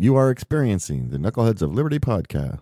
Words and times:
You 0.00 0.14
are 0.14 0.30
experiencing 0.30 1.10
the 1.10 1.18
Knuckleheads 1.18 1.60
of 1.60 1.74
Liberty 1.74 1.98
podcast. 1.98 2.60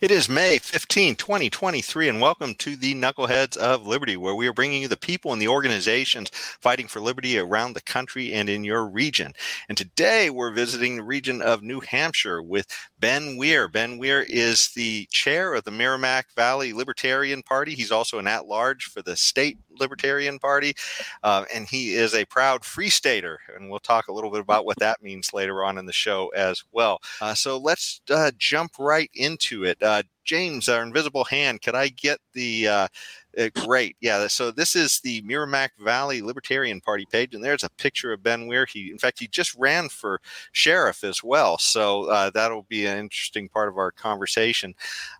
It 0.00 0.10
is 0.10 0.28
May 0.28 0.58
15, 0.58 1.14
2023, 1.14 2.08
and 2.08 2.20
welcome 2.20 2.56
to 2.56 2.74
the 2.74 2.96
Knuckleheads 2.96 3.56
of 3.56 3.86
Liberty, 3.86 4.16
where 4.16 4.34
we 4.34 4.48
are 4.48 4.52
bringing 4.52 4.82
you 4.82 4.88
the 4.88 4.96
people 4.96 5.32
and 5.32 5.40
the 5.40 5.46
organizations 5.46 6.30
fighting 6.32 6.88
for 6.88 6.98
liberty 6.98 7.38
around 7.38 7.74
the 7.74 7.80
country 7.80 8.32
and 8.32 8.48
in 8.48 8.64
your 8.64 8.88
region. 8.88 9.32
And 9.68 9.78
today 9.78 10.30
we're 10.30 10.50
visiting 10.50 10.96
the 10.96 11.04
region 11.04 11.40
of 11.42 11.62
New 11.62 11.78
Hampshire 11.78 12.42
with 12.42 12.66
Ben 12.98 13.36
Weir. 13.36 13.68
Ben 13.68 13.98
Weir 13.98 14.22
is 14.28 14.70
the 14.74 15.06
chair 15.12 15.54
of 15.54 15.62
the 15.62 15.70
Merrimack 15.70 16.34
Valley 16.34 16.72
Libertarian 16.72 17.44
Party. 17.44 17.76
He's 17.76 17.92
also 17.92 18.18
an 18.18 18.26
at 18.26 18.46
large 18.46 18.86
for 18.86 19.00
the 19.00 19.16
state 19.16 19.58
Libertarian 19.80 20.38
Party, 20.38 20.74
uh, 21.22 21.44
and 21.52 21.68
he 21.68 21.94
is 21.94 22.14
a 22.14 22.24
proud 22.26 22.64
Free 22.64 22.90
Stater. 22.90 23.38
And 23.54 23.70
we'll 23.70 23.78
talk 23.78 24.08
a 24.08 24.12
little 24.12 24.30
bit 24.30 24.40
about 24.40 24.64
what 24.64 24.78
that 24.78 25.02
means 25.02 25.32
later 25.32 25.64
on 25.64 25.78
in 25.78 25.86
the 25.86 25.92
show 25.92 26.28
as 26.28 26.62
well. 26.72 27.00
Uh, 27.20 27.34
so 27.34 27.58
let's 27.58 28.00
uh, 28.10 28.30
jump 28.36 28.72
right 28.78 29.10
into 29.14 29.64
it. 29.64 29.82
Uh, 29.82 30.02
James, 30.24 30.68
our 30.68 30.82
invisible 30.82 31.24
hand, 31.24 31.62
could 31.62 31.74
I 31.74 31.88
get 31.88 32.18
the 32.34 32.88
uh, 33.36 33.48
great? 33.54 33.96
Yeah. 34.00 34.26
So 34.26 34.50
this 34.50 34.74
is 34.76 35.00
the 35.00 35.22
Merrimack 35.22 35.72
Valley 35.78 36.22
Libertarian 36.22 36.80
Party 36.80 37.06
page, 37.10 37.34
and 37.34 37.42
there's 37.42 37.64
a 37.64 37.70
picture 37.70 38.12
of 38.12 38.22
Ben 38.22 38.46
Weir. 38.46 38.66
He, 38.66 38.90
in 38.90 38.98
fact, 38.98 39.18
he 39.18 39.26
just 39.28 39.54
ran 39.56 39.88
for 39.88 40.20
sheriff 40.52 41.04
as 41.04 41.22
well. 41.22 41.58
So 41.58 42.04
uh, 42.04 42.30
that'll 42.30 42.66
be 42.68 42.86
an 42.86 42.98
interesting 42.98 43.48
part 43.48 43.68
of 43.68 43.78
our 43.78 43.90
conversation 43.90 44.74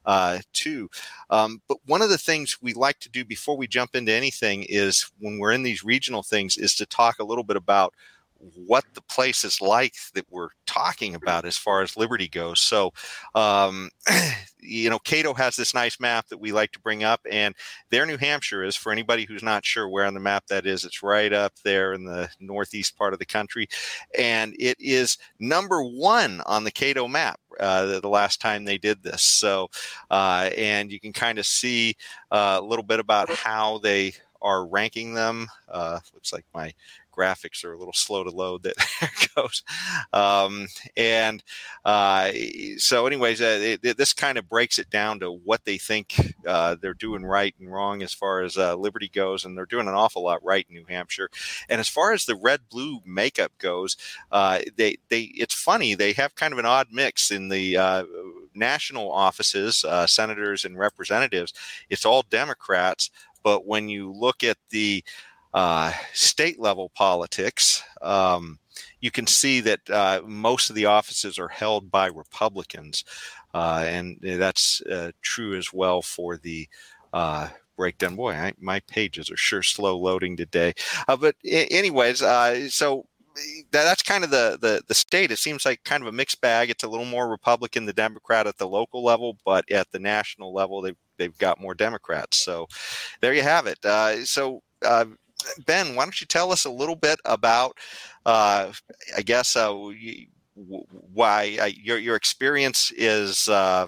uh, 0.06 0.38
too. 0.52 0.88
Um, 1.30 1.60
but 1.68 1.78
one 1.86 2.02
of 2.02 2.10
the 2.10 2.18
things 2.18 2.62
we 2.62 2.72
like 2.72 2.98
to 3.00 3.08
do 3.10 3.24
before 3.24 3.56
we 3.56 3.66
jump 3.66 3.94
into 3.94 4.12
anything 4.12 4.64
is 4.68 5.10
when 5.18 5.38
we're 5.38 5.52
in 5.52 5.62
these 5.62 5.84
regional 5.84 6.22
things, 6.22 6.56
is 6.56 6.74
to 6.76 6.86
talk 6.86 7.18
a 7.18 7.24
little 7.24 7.44
bit 7.44 7.56
about 7.56 7.94
what 8.38 8.84
the 8.94 9.02
place 9.02 9.44
is 9.44 9.60
like 9.60 9.94
that 10.14 10.26
we're 10.30 10.50
talking 10.66 11.14
about 11.14 11.44
as 11.44 11.56
far 11.56 11.82
as 11.82 11.96
liberty 11.96 12.28
goes. 12.28 12.60
So, 12.60 12.92
um, 13.34 13.90
you 14.60 14.90
know, 14.90 14.98
Cato 14.98 15.34
has 15.34 15.56
this 15.56 15.74
nice 15.74 15.98
map 15.98 16.28
that 16.28 16.40
we 16.40 16.52
like 16.52 16.72
to 16.72 16.80
bring 16.80 17.04
up, 17.04 17.20
and 17.30 17.54
there 17.90 18.06
New 18.06 18.16
Hampshire 18.16 18.64
is 18.64 18.76
for 18.76 18.92
anybody 18.92 19.24
who's 19.24 19.42
not 19.42 19.64
sure 19.64 19.88
where 19.88 20.04
on 20.04 20.14
the 20.14 20.20
map 20.20 20.46
that 20.48 20.66
is. 20.66 20.84
It's 20.84 21.02
right 21.02 21.32
up 21.32 21.52
there 21.64 21.94
in 21.94 22.04
the 22.04 22.28
northeast 22.40 22.96
part 22.96 23.12
of 23.12 23.18
the 23.18 23.26
country, 23.26 23.68
and 24.16 24.54
it 24.58 24.76
is 24.80 25.18
number 25.40 25.82
one 25.82 26.40
on 26.46 26.64
the 26.64 26.70
Cato 26.70 27.08
map. 27.08 27.40
Uh, 27.58 27.86
the, 27.86 28.00
the, 28.00 28.08
last 28.08 28.40
time 28.40 28.64
they 28.64 28.78
did 28.78 29.02
this, 29.02 29.20
so 29.20 29.68
uh, 30.12 30.48
and 30.56 30.92
you 30.92 31.00
can 31.00 31.12
kind 31.12 31.40
of 31.40 31.46
see 31.46 31.96
uh, 32.30 32.58
a 32.60 32.64
little 32.64 32.84
bit 32.84 33.00
about 33.00 33.28
how 33.30 33.78
they 33.78 34.12
are 34.40 34.66
ranking 34.66 35.14
them. 35.14 35.48
Uh, 35.68 35.98
looks 36.14 36.32
like 36.32 36.44
my 36.54 36.72
graphics 37.18 37.64
are 37.64 37.72
a 37.72 37.78
little 37.78 37.92
slow 37.92 38.24
to 38.24 38.30
load. 38.30 38.62
That 38.62 38.76
goes, 39.34 39.62
um, 40.12 40.68
and 40.96 41.42
uh, 41.84 42.30
so, 42.76 43.06
anyways, 43.06 43.40
uh, 43.40 43.76
it, 43.82 43.96
this 43.96 44.12
kind 44.12 44.38
of 44.38 44.48
breaks 44.48 44.78
it 44.78 44.90
down 44.90 45.20
to 45.20 45.32
what 45.32 45.64
they 45.64 45.78
think 45.78 46.34
uh, 46.46 46.76
they're 46.80 46.94
doing 46.94 47.24
right 47.24 47.54
and 47.58 47.70
wrong 47.72 48.02
as 48.02 48.12
far 48.12 48.42
as 48.42 48.56
uh, 48.56 48.76
Liberty 48.76 49.08
goes, 49.08 49.44
and 49.44 49.56
they're 49.56 49.66
doing 49.66 49.88
an 49.88 49.94
awful 49.94 50.22
lot 50.22 50.42
right 50.44 50.66
in 50.68 50.74
New 50.74 50.84
Hampshire. 50.88 51.30
And 51.68 51.80
as 51.80 51.88
far 51.88 52.12
as 52.12 52.24
the 52.24 52.36
red 52.36 52.60
blue 52.70 53.00
makeup 53.04 53.52
goes, 53.58 53.96
uh, 54.30 54.60
they 54.76 54.98
they 55.08 55.22
it's 55.34 55.54
funny 55.54 55.94
they 55.94 56.12
have 56.12 56.34
kind 56.34 56.52
of 56.52 56.58
an 56.58 56.66
odd 56.66 56.88
mix 56.92 57.30
in 57.30 57.48
the 57.48 57.76
uh, 57.76 58.04
national 58.54 59.10
offices, 59.10 59.84
senators 60.06 60.64
and 60.64 60.78
representatives. 60.78 61.52
It's 61.90 62.04
all 62.04 62.22
Democrats. 62.22 63.10
But 63.42 63.66
when 63.66 63.88
you 63.88 64.12
look 64.12 64.42
at 64.42 64.58
the 64.70 65.04
uh, 65.58 65.92
state 66.12 66.58
level 66.60 66.88
politics, 66.94 67.82
um, 68.02 68.58
you 69.00 69.10
can 69.10 69.26
see 69.26 69.60
that 69.60 69.80
uh, 69.90 70.20
most 70.24 70.70
of 70.70 70.76
the 70.76 70.86
offices 70.86 71.38
are 71.38 71.48
held 71.62 71.90
by 71.90 72.06
Republicans. 72.06 73.04
Uh, 73.52 73.82
and 73.86 74.18
that's 74.22 74.80
uh, 74.82 75.10
true 75.22 75.56
as 75.56 75.72
well 75.72 76.00
for 76.02 76.36
the 76.36 76.68
uh, 77.12 77.48
breakdown. 77.76 78.14
Boy, 78.14 78.32
I, 78.34 78.52
my 78.60 78.80
pages 78.80 79.30
are 79.30 79.36
sure 79.36 79.64
slow 79.64 79.98
loading 79.98 80.36
today. 80.36 80.74
Uh, 81.08 81.16
but, 81.16 81.34
anyways, 81.44 82.18
so 82.72 83.06
that's 83.70 84.02
kind 84.02 84.24
of 84.24 84.30
the, 84.30 84.58
the 84.60 84.82
the 84.88 84.94
state. 84.94 85.30
It 85.32 85.38
seems 85.38 85.64
like 85.64 85.82
kind 85.84 86.02
of 86.02 86.08
a 86.08 86.12
mixed 86.20 86.40
bag. 86.40 86.70
It's 86.70 86.84
a 86.84 86.88
little 86.88 87.06
more 87.06 87.28
Republican 87.28 87.86
than 87.86 87.94
Democrat 87.94 88.46
at 88.46 88.58
the 88.58 88.68
local 88.68 89.02
level, 89.04 89.36
but 89.44 89.64
at 89.70 89.90
the 89.90 89.98
national 89.98 90.52
level, 90.52 90.82
they've 90.82 91.00
they've 91.18 91.38
got 91.38 91.60
more 91.60 91.74
Democrats. 91.74 92.36
So 92.44 92.66
there 93.20 93.34
you 93.34 93.42
have 93.42 93.66
it. 93.66 93.78
Uh, 93.84 94.24
so 94.24 94.62
uh, 94.84 95.06
Ben, 95.66 95.94
why 95.94 96.04
don't 96.04 96.20
you 96.20 96.26
tell 96.26 96.52
us 96.52 96.64
a 96.64 96.70
little 96.70 96.96
bit 96.96 97.20
about, 97.24 97.76
uh, 98.26 98.72
I 99.16 99.22
guess, 99.22 99.56
uh, 99.56 99.72
why 100.54 101.56
uh, 101.60 101.66
your 101.66 101.98
your 101.98 102.16
experience 102.16 102.90
is, 102.96 103.48
uh, 103.48 103.86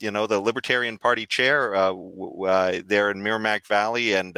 you 0.00 0.10
know, 0.10 0.26
the 0.26 0.40
Libertarian 0.40 0.98
Party 0.98 1.26
chair 1.26 1.74
uh, 1.74 1.92
uh, 1.92 2.80
there 2.86 3.10
in 3.10 3.22
Merrimack 3.22 3.66
Valley, 3.66 4.14
and 4.14 4.36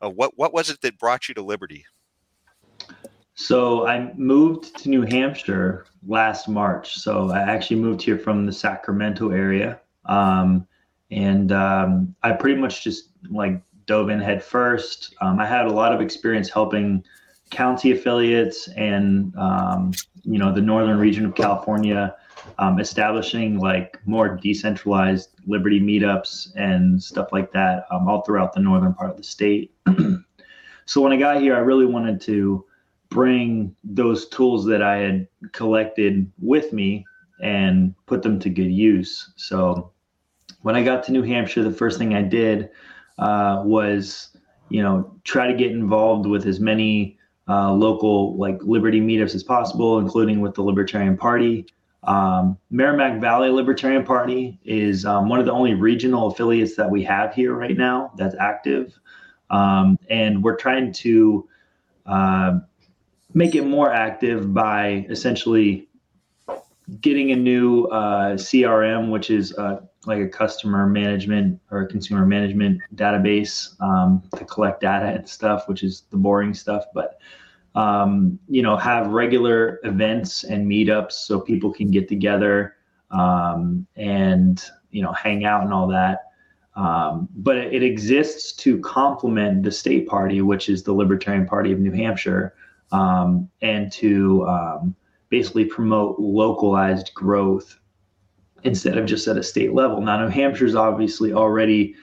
what 0.00 0.32
what 0.36 0.52
was 0.52 0.70
it 0.70 0.80
that 0.82 0.98
brought 0.98 1.28
you 1.28 1.34
to 1.34 1.42
Liberty? 1.42 1.84
So 3.34 3.86
I 3.86 4.12
moved 4.16 4.76
to 4.82 4.90
New 4.90 5.02
Hampshire 5.02 5.86
last 6.06 6.46
March. 6.46 6.96
So 6.98 7.30
I 7.30 7.40
actually 7.40 7.80
moved 7.80 8.02
here 8.02 8.18
from 8.18 8.44
the 8.44 8.52
Sacramento 8.52 9.30
area, 9.30 9.80
um, 10.04 10.66
and 11.10 11.50
um, 11.52 12.14
I 12.22 12.32
pretty 12.32 12.60
much 12.60 12.84
just 12.84 13.08
like 13.30 13.62
dove 13.90 14.08
in 14.08 14.20
head 14.20 14.40
first. 14.40 15.16
Um, 15.20 15.40
I 15.40 15.46
had 15.46 15.66
a 15.66 15.72
lot 15.72 15.92
of 15.92 16.00
experience 16.00 16.48
helping 16.48 17.02
county 17.50 17.90
affiliates 17.90 18.68
and 18.76 19.36
um, 19.36 19.90
you 20.22 20.38
know 20.38 20.54
the 20.54 20.60
northern 20.60 20.96
region 20.96 21.26
of 21.26 21.34
California 21.34 22.14
um, 22.60 22.78
establishing 22.78 23.58
like 23.58 23.98
more 24.06 24.36
decentralized 24.36 25.30
liberty 25.44 25.80
meetups 25.80 26.54
and 26.54 27.02
stuff 27.02 27.32
like 27.32 27.50
that 27.50 27.84
um, 27.90 28.08
all 28.08 28.22
throughout 28.22 28.52
the 28.52 28.60
northern 28.60 28.94
part 28.94 29.10
of 29.10 29.16
the 29.16 29.24
state. 29.24 29.74
so 30.86 31.00
when 31.00 31.12
I 31.12 31.16
got 31.16 31.40
here, 31.40 31.56
I 31.56 31.58
really 31.58 31.86
wanted 31.86 32.20
to 32.22 32.64
bring 33.08 33.74
those 33.82 34.28
tools 34.28 34.64
that 34.66 34.82
I 34.82 34.98
had 34.98 35.26
collected 35.50 36.30
with 36.38 36.72
me 36.72 37.04
and 37.42 37.92
put 38.06 38.22
them 38.22 38.38
to 38.38 38.50
good 38.50 38.70
use. 38.70 39.32
So 39.34 39.90
when 40.62 40.76
I 40.76 40.84
got 40.84 41.02
to 41.04 41.12
New 41.12 41.22
Hampshire, 41.22 41.64
the 41.64 41.72
first 41.72 41.98
thing 41.98 42.14
I 42.14 42.22
did 42.22 42.70
uh, 43.20 43.62
was 43.64 44.36
you 44.70 44.82
know 44.82 45.14
try 45.24 45.46
to 45.46 45.56
get 45.56 45.70
involved 45.70 46.26
with 46.26 46.46
as 46.46 46.58
many 46.58 47.18
uh, 47.48 47.72
local 47.72 48.36
like 48.36 48.58
liberty 48.62 49.00
meetups 49.00 49.34
as 49.34 49.44
possible, 49.44 49.98
including 49.98 50.40
with 50.40 50.54
the 50.54 50.62
Libertarian 50.62 51.16
Party. 51.16 51.66
Um, 52.04 52.56
Merrimack 52.70 53.20
Valley 53.20 53.50
Libertarian 53.50 54.04
Party 54.04 54.58
is 54.64 55.04
um, 55.04 55.28
one 55.28 55.38
of 55.38 55.44
the 55.44 55.52
only 55.52 55.74
regional 55.74 56.28
affiliates 56.28 56.74
that 56.76 56.90
we 56.90 57.04
have 57.04 57.34
here 57.34 57.52
right 57.54 57.76
now 57.76 58.10
that's 58.16 58.34
active, 58.40 58.98
um, 59.50 59.98
and 60.08 60.42
we're 60.42 60.56
trying 60.56 60.92
to 60.94 61.46
uh, 62.06 62.58
make 63.34 63.54
it 63.54 63.66
more 63.66 63.92
active 63.92 64.54
by 64.54 65.06
essentially 65.10 65.88
getting 67.00 67.32
a 67.32 67.36
new 67.36 67.84
uh, 67.86 68.32
CRM, 68.32 69.10
which 69.10 69.30
is 69.30 69.54
like 70.06 70.20
a 70.20 70.28
customer 70.28 70.86
management 70.86 71.60
or 71.70 71.86
consumer 71.86 72.24
management 72.24 72.80
database 72.94 73.80
um, 73.82 74.22
to 74.36 74.44
collect 74.44 74.80
data 74.80 75.06
and 75.06 75.28
stuff, 75.28 75.68
which 75.68 75.82
is 75.82 76.04
the 76.10 76.16
boring 76.16 76.54
stuff. 76.54 76.84
But 76.94 77.20
um, 77.74 78.38
you 78.48 78.62
know, 78.62 78.76
have 78.76 79.08
regular 79.08 79.78
events 79.84 80.44
and 80.44 80.66
meetups 80.66 81.12
so 81.12 81.40
people 81.40 81.72
can 81.72 81.90
get 81.90 82.08
together 82.08 82.76
um, 83.10 83.86
and 83.96 84.64
you 84.90 85.02
know 85.02 85.12
hang 85.12 85.44
out 85.44 85.62
and 85.62 85.72
all 85.72 85.86
that. 85.88 86.20
Um, 86.76 87.28
but 87.36 87.56
it, 87.56 87.74
it, 87.74 87.82
exists 87.82 88.52
to 88.52 88.78
complement 88.78 89.64
the 89.64 89.72
state 89.72 90.06
party, 90.06 90.40
which 90.40 90.68
is 90.68 90.84
the 90.84 90.92
Libertarian 90.92 91.44
Party 91.44 91.72
of 91.72 91.80
New 91.80 91.90
Hampshire, 91.90 92.54
um, 92.92 93.50
and 93.60 93.90
to 93.92 94.46
um, 94.46 94.94
basically 95.28 95.64
promote 95.64 96.18
localized 96.18 97.12
growth 97.12 97.78
instead 98.62 98.98
of 98.98 99.06
just 99.06 99.26
at 99.28 99.36
a 99.36 99.42
state 99.42 99.72
level. 99.72 100.00
Now, 100.00 100.20
New 100.22 100.28
Hampshire 100.28 100.66
is 100.66 100.74
obviously 100.74 101.32
already 101.32 101.94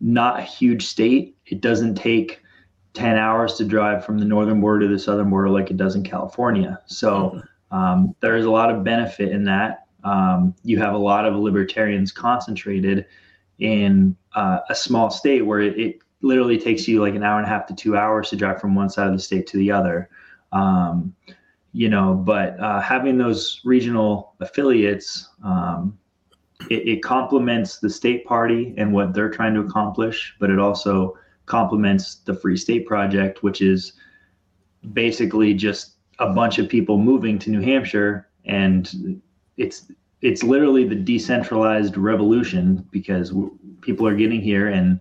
not 0.00 0.38
a 0.38 0.42
huge 0.42 0.86
state. 0.86 1.36
It 1.46 1.60
doesn't 1.60 1.94
take 1.94 2.42
10 2.94 3.16
hours 3.16 3.54
to 3.54 3.64
drive 3.64 4.04
from 4.04 4.18
the 4.18 4.24
northern 4.24 4.60
border 4.60 4.86
to 4.86 4.92
the 4.92 4.98
southern 4.98 5.30
border 5.30 5.50
like 5.50 5.70
it 5.70 5.76
does 5.76 5.96
in 5.96 6.02
California. 6.02 6.80
So 6.86 7.42
um, 7.70 8.14
there 8.20 8.36
is 8.36 8.44
a 8.44 8.50
lot 8.50 8.70
of 8.70 8.84
benefit 8.84 9.30
in 9.30 9.44
that. 9.44 9.86
Um, 10.04 10.54
you 10.62 10.78
have 10.78 10.94
a 10.94 10.98
lot 10.98 11.24
of 11.26 11.34
libertarians 11.34 12.12
concentrated 12.12 13.06
in 13.58 14.16
uh, 14.34 14.58
a 14.68 14.74
small 14.74 15.10
state 15.10 15.42
where 15.42 15.60
it, 15.60 15.78
it, 15.78 15.98
literally 16.20 16.58
takes 16.58 16.88
you 16.88 17.02
like 17.02 17.14
an 17.14 17.22
hour 17.22 17.36
and 17.36 17.46
a 17.46 17.50
half 17.50 17.66
to 17.66 17.74
two 17.74 17.98
hours 17.98 18.30
to 18.30 18.36
drive 18.36 18.58
from 18.58 18.74
one 18.74 18.88
side 18.88 19.06
of 19.06 19.12
the 19.12 19.18
state 19.18 19.46
to 19.46 19.58
the 19.58 19.70
other. 19.70 20.08
Um, 20.52 21.14
you 21.74 21.88
know, 21.88 22.14
but 22.14 22.58
uh, 22.60 22.80
having 22.80 23.18
those 23.18 23.60
regional 23.64 24.36
affiliates, 24.40 25.28
um, 25.44 25.98
it, 26.70 26.86
it, 26.88 27.02
complements 27.02 27.80
the 27.80 27.90
state 27.90 28.24
party 28.24 28.72
and 28.78 28.92
what 28.92 29.12
they're 29.12 29.28
trying 29.28 29.54
to 29.54 29.60
accomplish, 29.60 30.36
but 30.38 30.50
it 30.50 30.60
also 30.60 31.18
complements 31.46 32.16
the 32.26 32.32
Free 32.32 32.56
State 32.56 32.86
Project, 32.86 33.42
which 33.42 33.60
is 33.60 33.94
basically 34.92 35.52
just 35.52 35.96
a 36.20 36.32
bunch 36.32 36.60
of 36.60 36.68
people 36.68 36.96
moving 36.96 37.40
to 37.40 37.50
New 37.50 37.60
Hampshire. 37.60 38.28
And 38.44 39.20
it's 39.56 39.90
it's 40.22 40.44
literally 40.44 40.86
the 40.86 40.94
decentralized 40.94 41.96
revolution 41.96 42.86
because 42.92 43.34
people 43.80 44.06
are 44.06 44.14
getting 44.14 44.40
here 44.40 44.68
and 44.68 45.00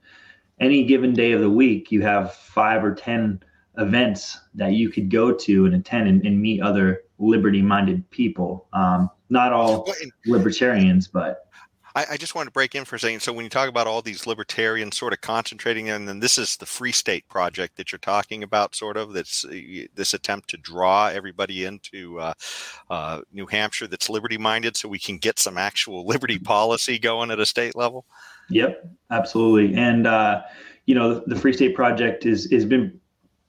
any 0.59 0.83
given 0.83 1.13
day 1.13 1.33
of 1.33 1.41
the 1.41 1.49
week 1.49 1.91
you 1.91 2.01
have 2.01 2.33
five 2.33 2.83
or 2.83 2.95
ten 2.95 3.41
events 3.77 4.39
that 4.53 4.73
you 4.73 4.89
could 4.89 5.09
go 5.09 5.31
to 5.33 5.65
and 5.65 5.75
attend 5.75 6.07
and, 6.07 6.25
and 6.25 6.41
meet 6.41 6.61
other 6.61 7.03
liberty 7.17 7.61
minded 7.61 8.07
people 8.11 8.67
um, 8.73 9.09
not 9.29 9.51
all 9.53 9.87
libertarians 10.25 11.07
but 11.07 11.47
I, 11.95 12.05
I, 12.11 12.17
just 12.17 12.33
wanted 12.33 12.45
to 12.45 12.53
break 12.53 12.75
in 12.75 12.85
for 12.85 12.95
a 12.95 12.99
second. 12.99 13.21
So 13.21 13.31
when 13.31 13.43
you 13.43 13.49
talk 13.49 13.69
about 13.69 13.85
all 13.85 14.01
these 14.01 14.25
libertarians 14.25 14.97
sort 14.97 15.13
of 15.13 15.21
concentrating, 15.21 15.89
and 15.89 16.07
then 16.07 16.19
this 16.19 16.37
is 16.37 16.57
the 16.57 16.65
Free 16.65 16.91
State 16.91 17.27
project 17.29 17.77
that 17.77 17.91
you're 17.91 17.99
talking 17.99 18.43
about, 18.43 18.75
sort 18.75 18.97
of 18.97 19.13
that's 19.13 19.45
uh, 19.45 19.51
this 19.93 20.13
attempt 20.13 20.49
to 20.49 20.57
draw 20.57 21.07
everybody 21.07 21.65
into 21.65 22.19
uh, 22.19 22.33
uh, 22.89 23.21
New 23.31 23.45
Hampshire 23.45 23.87
that's 23.87 24.09
liberty 24.09 24.37
minded, 24.37 24.75
so 24.75 24.89
we 24.89 24.99
can 24.99 25.17
get 25.17 25.37
some 25.37 25.57
actual 25.57 26.05
liberty 26.07 26.39
policy 26.39 26.97
going 26.97 27.31
at 27.31 27.39
a 27.39 27.45
state 27.45 27.75
level. 27.75 28.05
Yep, 28.49 28.89
absolutely. 29.11 29.77
And 29.77 30.07
uh, 30.07 30.41
you 30.85 30.95
know, 30.95 31.23
the 31.25 31.35
Free 31.35 31.53
State 31.53 31.75
project 31.75 32.25
is 32.25 32.51
has 32.51 32.65
been 32.65 32.99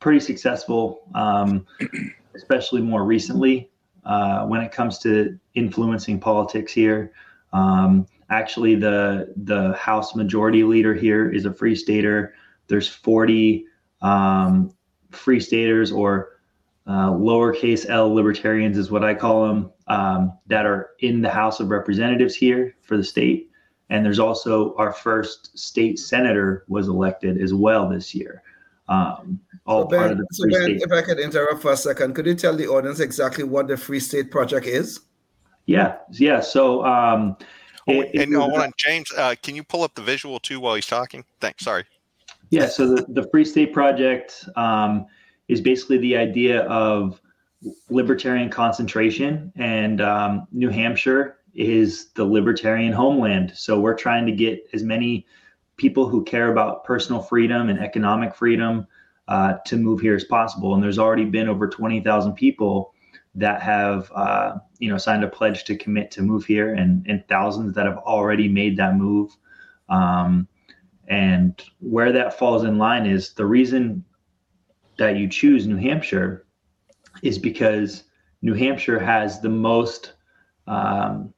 pretty 0.05 0.21
successful, 0.21 1.01
um, 1.15 1.67
especially 2.37 2.83
more 2.83 3.05
recently 3.05 3.71
uh, 4.05 4.45
when 4.45 4.61
it 4.61 4.71
comes 4.71 4.99
to 4.99 5.39
influencing 5.55 6.21
politics 6.21 6.75
here. 6.75 7.11
Um, 7.55 8.07
actually 8.29 8.75
the 8.75 9.33
the 9.35 9.73
House 9.73 10.15
Majority 10.15 10.63
Leader 10.63 10.93
here 10.93 11.33
is 11.33 11.47
a 11.47 11.55
Free 11.55 11.75
Stater. 11.75 12.35
There's 12.67 12.87
40 12.87 13.65
um, 14.03 14.75
Free 15.11 15.41
Staters 15.41 15.91
or 15.91 16.39
uh, 16.87 17.09
lowercase 17.13 17.89
L 17.89 18.13
libertarians 18.13 18.77
is 18.77 18.91
what 18.91 19.05
I 19.05 19.15
call 19.15 19.49
them 19.49 19.73
um, 19.87 20.39
that 20.49 20.67
are 20.67 20.91
in 20.99 21.23
the 21.23 21.31
House 21.31 21.61
of 21.61 21.71
Representatives 21.71 22.35
here 22.35 22.77
for 22.83 22.99
the 22.99 23.05
state. 23.05 23.51
And 23.89 24.05
there's 24.05 24.19
also 24.19 24.75
our 24.77 24.93
first 24.93 25.59
state 25.59 25.99
senator 25.99 26.67
was 26.69 26.89
elected 26.89 27.41
as 27.41 27.55
well 27.55 27.89
this 27.89 28.15
year. 28.15 28.43
Um, 28.89 29.41
all 29.67 29.83
so 29.83 29.89
ben, 29.89 30.23
so 30.31 30.45
ben, 30.51 30.79
if 30.81 30.93
I 30.93 31.01
could 31.03 31.19
interrupt 31.19 31.63
for 31.63 31.73
a 31.73 31.77
second, 31.77 32.15
could 32.15 32.27
you 32.27 32.35
tell 32.35 32.55
the 32.55 32.67
audience 32.67 33.01
exactly 33.01 33.45
what 33.45 33.69
the 33.69 33.77
Free 33.77 34.01
State 34.01 34.31
Project 34.31 34.67
is? 34.67 35.01
Yeah, 35.67 35.97
yeah. 36.13 36.41
So 36.41 36.85
um, 36.85 37.37
Oh, 37.87 38.01
it, 38.01 38.15
and 38.15 38.35
hold 38.35 38.55
on, 38.55 38.73
James, 38.77 39.13
uh, 39.17 39.35
can 39.43 39.55
you 39.55 39.63
pull 39.63 39.83
up 39.83 39.95
the 39.95 40.03
visual 40.03 40.39
too 40.41 40.59
while 40.59 40.75
he's 40.75 40.87
talking? 40.87 41.25
Thanks. 41.41 41.65
Sorry. 41.65 41.85
Yeah. 42.51 42.67
So 42.67 42.95
the, 42.95 43.05
the 43.09 43.29
Free 43.31 43.45
State 43.45 43.73
Project 43.73 44.49
um, 44.57 45.07
is 45.49 45.61
basically 45.61 45.99
the 45.99 46.17
idea 46.17 46.63
of 46.63 47.21
libertarian 47.91 48.49
concentration, 48.49 49.53
and 49.57 50.01
um, 50.01 50.47
New 50.53 50.71
Hampshire 50.71 51.39
is 51.55 52.11
the 52.15 52.25
libertarian 52.25 52.93
homeland. 52.93 53.53
So 53.55 53.79
we're 53.79 53.95
trying 53.95 54.27
to 54.27 54.33
get 54.33 54.67
as 54.73 54.83
many 54.83 55.27
people 55.77 56.09
who 56.09 56.25
care 56.25 56.51
about 56.51 56.85
personal 56.85 57.21
freedom 57.23 57.69
and 57.69 57.81
economic 57.81 58.35
freedom 58.35 58.87
uh, 59.29 59.55
to 59.67 59.77
move 59.77 60.01
here 60.01 60.15
as 60.15 60.25
possible. 60.25 60.75
And 60.75 60.83
there's 60.83 60.99
already 60.99 61.25
been 61.25 61.49
over 61.49 61.69
20,000 61.69 62.35
people 62.35 62.95
that 63.35 63.63
have 63.63 64.11
uh, 64.15 64.57
you 64.79 64.89
know 64.89 64.99
signed 64.99 65.25
a 65.25 65.29
pledge 65.29 65.65
to 65.65 65.77
commit 65.77 66.11
to 66.13 66.23
move 66.23 66.45
here, 66.45 66.75
and 66.75 67.05
and 67.09 67.27
thousands 67.29 67.75
that 67.75 67.87
have 67.87 67.99
already 67.99 68.49
made 68.49 68.77
that 68.77 68.97
move. 68.97 69.37
Um, 69.89 70.49
and 71.09 71.63
where 71.81 72.13
that 72.13 72.39
falls 72.39 72.65
in 72.65 72.79
line 72.79 73.07
is 73.07 73.35
the 73.35 73.45
reason 73.45 74.05
that 74.99 75.17
you 75.17 75.29
choose 75.29 75.67
New 75.67 75.77
Hampshire 75.77 76.47
is 77.23 77.39
because 77.39 78.05
New 78.41 78.55
Hampshire 78.55 78.99
has 78.99 79.41
the 79.41 79.49
most 79.49 80.15
um, 80.67 81.35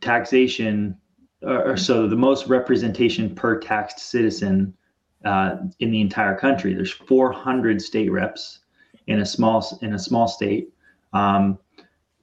taxation, 0.00 0.98
or, 1.46 1.76
so 1.76 2.06
the 2.06 2.16
most 2.16 2.46
representation 2.46 3.34
per 3.34 3.58
taxed 3.58 3.98
citizen 3.98 4.74
uh, 5.24 5.56
in 5.80 5.90
the 5.90 6.00
entire 6.00 6.36
country. 6.36 6.74
There's 6.74 6.92
400 6.92 7.80
state 7.80 8.10
reps 8.10 8.60
in 9.06 9.20
a 9.20 9.26
small 9.26 9.78
in 9.82 9.94
a 9.94 9.98
small 9.98 10.28
state. 10.28 10.72
Um, 11.12 11.58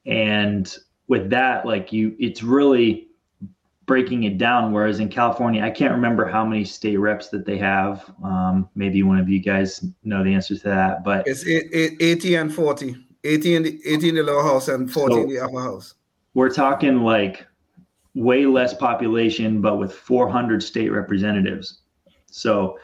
and 0.05 0.75
with 1.07 1.29
that, 1.29 1.65
like 1.65 1.91
you, 1.91 2.15
it's 2.19 2.43
really 2.43 3.07
breaking 3.85 4.23
it 4.23 4.37
down. 4.37 4.71
Whereas 4.71 4.99
in 4.99 5.09
California, 5.09 5.63
I 5.63 5.69
can't 5.69 5.93
remember 5.93 6.25
how 6.25 6.45
many 6.45 6.63
state 6.63 6.97
reps 6.97 7.29
that 7.29 7.45
they 7.45 7.57
have. 7.57 8.09
Um, 8.23 8.69
maybe 8.75 9.03
one 9.03 9.19
of 9.19 9.29
you 9.29 9.39
guys 9.39 9.83
know 10.03 10.23
the 10.23 10.33
answer 10.33 10.55
to 10.57 10.63
that, 10.63 11.03
but 11.03 11.27
it's 11.27 11.45
80 11.45 12.35
and 12.35 12.53
40, 12.53 12.95
80 13.23 13.55
in 13.55 13.63
the, 13.63 13.79
80 13.85 14.09
in 14.09 14.15
the 14.15 14.23
lower 14.23 14.43
house 14.43 14.67
and 14.67 14.91
40 14.91 15.13
so 15.13 15.21
in 15.21 15.29
the 15.29 15.39
upper 15.39 15.61
house. 15.61 15.95
We're 16.33 16.53
talking 16.53 17.03
like 17.03 17.45
way 18.13 18.45
less 18.45 18.73
population, 18.73 19.61
but 19.61 19.77
with 19.77 19.93
400 19.93 20.61
state 20.61 20.89
representatives. 20.89 21.81
So 22.27 22.77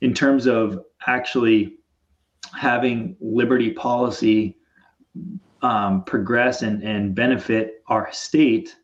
in 0.00 0.14
terms 0.14 0.46
of 0.46 0.84
actually 1.06 1.76
having 2.58 3.16
liberty 3.20 3.70
policy 3.70 4.56
um, 5.62 6.04
progress 6.04 6.62
and, 6.62 6.82
and 6.82 7.14
benefit 7.14 7.82
our 7.88 8.12
state, 8.12 8.76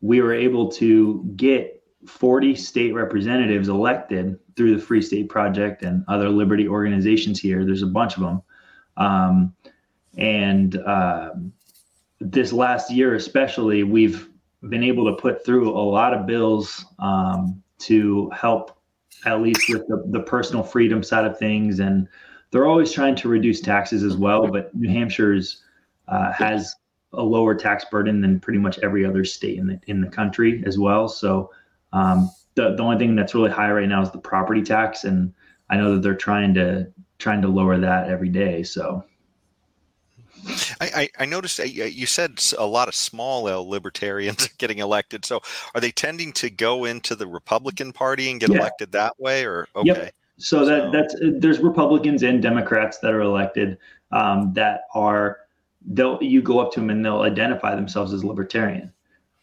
we 0.00 0.20
were 0.20 0.34
able 0.34 0.70
to 0.72 1.24
get 1.36 1.82
40 2.06 2.54
state 2.54 2.92
representatives 2.92 3.68
elected 3.68 4.38
through 4.56 4.76
the 4.76 4.82
Free 4.82 5.00
State 5.00 5.28
Project 5.28 5.82
and 5.82 6.04
other 6.08 6.28
liberty 6.28 6.68
organizations 6.68 7.40
here. 7.40 7.64
There's 7.64 7.82
a 7.82 7.86
bunch 7.86 8.16
of 8.16 8.22
them. 8.22 8.42
Um, 8.96 9.54
and 10.16 10.76
uh, 10.76 11.30
this 12.20 12.52
last 12.52 12.90
year, 12.90 13.14
especially, 13.14 13.82
we've 13.82 14.28
been 14.68 14.84
able 14.84 15.04
to 15.04 15.20
put 15.20 15.44
through 15.44 15.70
a 15.70 15.78
lot 15.78 16.14
of 16.14 16.26
bills 16.26 16.84
um, 16.98 17.62
to 17.78 18.30
help, 18.30 18.78
at 19.26 19.40
least 19.40 19.68
with 19.68 19.86
the, 19.88 20.04
the 20.06 20.20
personal 20.20 20.62
freedom 20.62 21.02
side 21.02 21.24
of 21.24 21.38
things 21.38 21.80
and 21.80 22.08
they're 22.54 22.66
always 22.66 22.92
trying 22.92 23.16
to 23.16 23.28
reduce 23.28 23.60
taxes 23.60 24.04
as 24.04 24.16
well, 24.16 24.46
but 24.46 24.72
New 24.76 24.88
Hampshire's 24.88 25.64
uh, 26.06 26.30
has 26.32 26.76
a 27.12 27.20
lower 27.20 27.52
tax 27.52 27.84
burden 27.86 28.20
than 28.20 28.38
pretty 28.38 28.60
much 28.60 28.78
every 28.78 29.04
other 29.04 29.24
state 29.24 29.58
in 29.58 29.66
the 29.66 29.80
in 29.88 30.00
the 30.00 30.06
country 30.06 30.62
as 30.64 30.78
well. 30.78 31.08
So 31.08 31.50
um, 31.92 32.30
the 32.54 32.76
the 32.76 32.82
only 32.84 32.96
thing 32.96 33.16
that's 33.16 33.34
really 33.34 33.50
high 33.50 33.72
right 33.72 33.88
now 33.88 34.02
is 34.02 34.12
the 34.12 34.18
property 34.18 34.62
tax, 34.62 35.02
and 35.02 35.34
I 35.68 35.76
know 35.78 35.94
that 35.94 36.02
they're 36.02 36.14
trying 36.14 36.54
to 36.54 36.92
trying 37.18 37.42
to 37.42 37.48
lower 37.48 37.76
that 37.76 38.08
every 38.08 38.28
day. 38.28 38.62
So. 38.62 39.04
I, 40.80 41.08
I, 41.18 41.24
noticed 41.24 41.58
you 41.58 42.06
said 42.06 42.42
a 42.58 42.66
lot 42.66 42.88
of 42.88 42.94
small 42.94 43.48
L 43.48 43.68
libertarians 43.68 44.48
getting 44.58 44.78
elected. 44.78 45.24
So 45.24 45.40
are 45.74 45.80
they 45.80 45.90
tending 45.90 46.32
to 46.34 46.50
go 46.50 46.84
into 46.84 47.14
the 47.14 47.26
Republican 47.26 47.92
Party 47.92 48.30
and 48.30 48.40
get 48.40 48.50
yeah. 48.50 48.58
elected 48.58 48.92
that 48.92 49.18
way, 49.18 49.44
or 49.44 49.68
okay? 49.76 49.86
Yep. 49.86 50.14
So 50.38 50.64
that 50.64 50.92
that's 50.92 51.14
there's 51.20 51.60
Republicans 51.60 52.22
and 52.22 52.42
Democrats 52.42 52.98
that 52.98 53.12
are 53.12 53.20
elected 53.20 53.78
um, 54.10 54.52
that 54.54 54.82
are 54.94 55.40
they'll 55.86 56.22
you 56.22 56.42
go 56.42 56.58
up 56.58 56.72
to 56.72 56.80
them 56.80 56.90
and 56.90 57.04
they'll 57.04 57.22
identify 57.22 57.74
themselves 57.74 58.12
as 58.12 58.24
libertarian. 58.24 58.92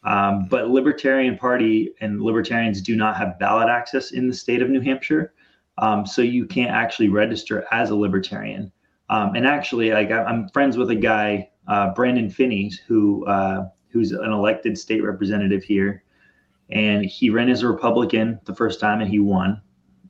Um, 0.03 0.47
but 0.49 0.69
Libertarian 0.69 1.37
Party 1.37 1.93
and 2.01 2.21
libertarians 2.21 2.81
do 2.81 2.95
not 2.95 3.17
have 3.17 3.37
ballot 3.37 3.69
access 3.69 4.11
in 4.11 4.27
the 4.27 4.33
state 4.33 4.61
of 4.61 4.69
New 4.69 4.81
Hampshire, 4.81 5.33
um, 5.77 6.07
so 6.07 6.23
you 6.23 6.45
can't 6.47 6.71
actually 6.71 7.09
register 7.09 7.65
as 7.71 7.91
a 7.91 7.95
libertarian. 7.95 8.71
Um, 9.11 9.35
and 9.35 9.45
actually, 9.45 9.91
like 9.91 10.09
I'm 10.09 10.47
friends 10.49 10.77
with 10.77 10.89
a 10.89 10.95
guy, 10.95 11.49
uh, 11.67 11.93
Brandon 11.93 12.29
Phinney, 12.29 12.71
who 12.87 13.25
uh, 13.25 13.67
who's 13.89 14.13
an 14.13 14.31
elected 14.31 14.77
state 14.77 15.03
representative 15.03 15.63
here, 15.63 16.03
and 16.69 17.03
he 17.03 17.29
ran 17.29 17.49
as 17.49 17.61
a 17.61 17.67
Republican 17.67 18.39
the 18.45 18.55
first 18.55 18.79
time 18.79 19.01
and 19.01 19.11
he 19.11 19.19
won. 19.19 19.61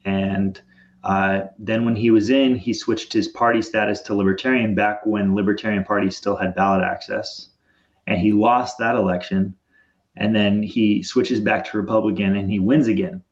And 0.05 0.61
uh, 1.03 1.41
then, 1.57 1.83
when 1.83 1.95
he 1.95 2.11
was 2.11 2.29
in, 2.29 2.55
he 2.55 2.73
switched 2.73 3.11
his 3.11 3.27
party 3.27 3.63
status 3.63 4.01
to 4.01 4.13
Libertarian 4.13 4.75
back 4.75 5.03
when 5.03 5.33
Libertarian 5.33 5.83
Party 5.83 6.11
still 6.11 6.35
had 6.35 6.53
ballot 6.53 6.83
access, 6.83 7.49
and 8.05 8.19
he 8.19 8.31
lost 8.31 8.77
that 8.77 8.95
election. 8.95 9.55
And 10.17 10.35
then 10.35 10.61
he 10.61 11.01
switches 11.01 11.39
back 11.39 11.65
to 11.65 11.77
Republican, 11.77 12.35
and 12.35 12.51
he 12.51 12.59
wins 12.59 12.87
again. 12.87 13.23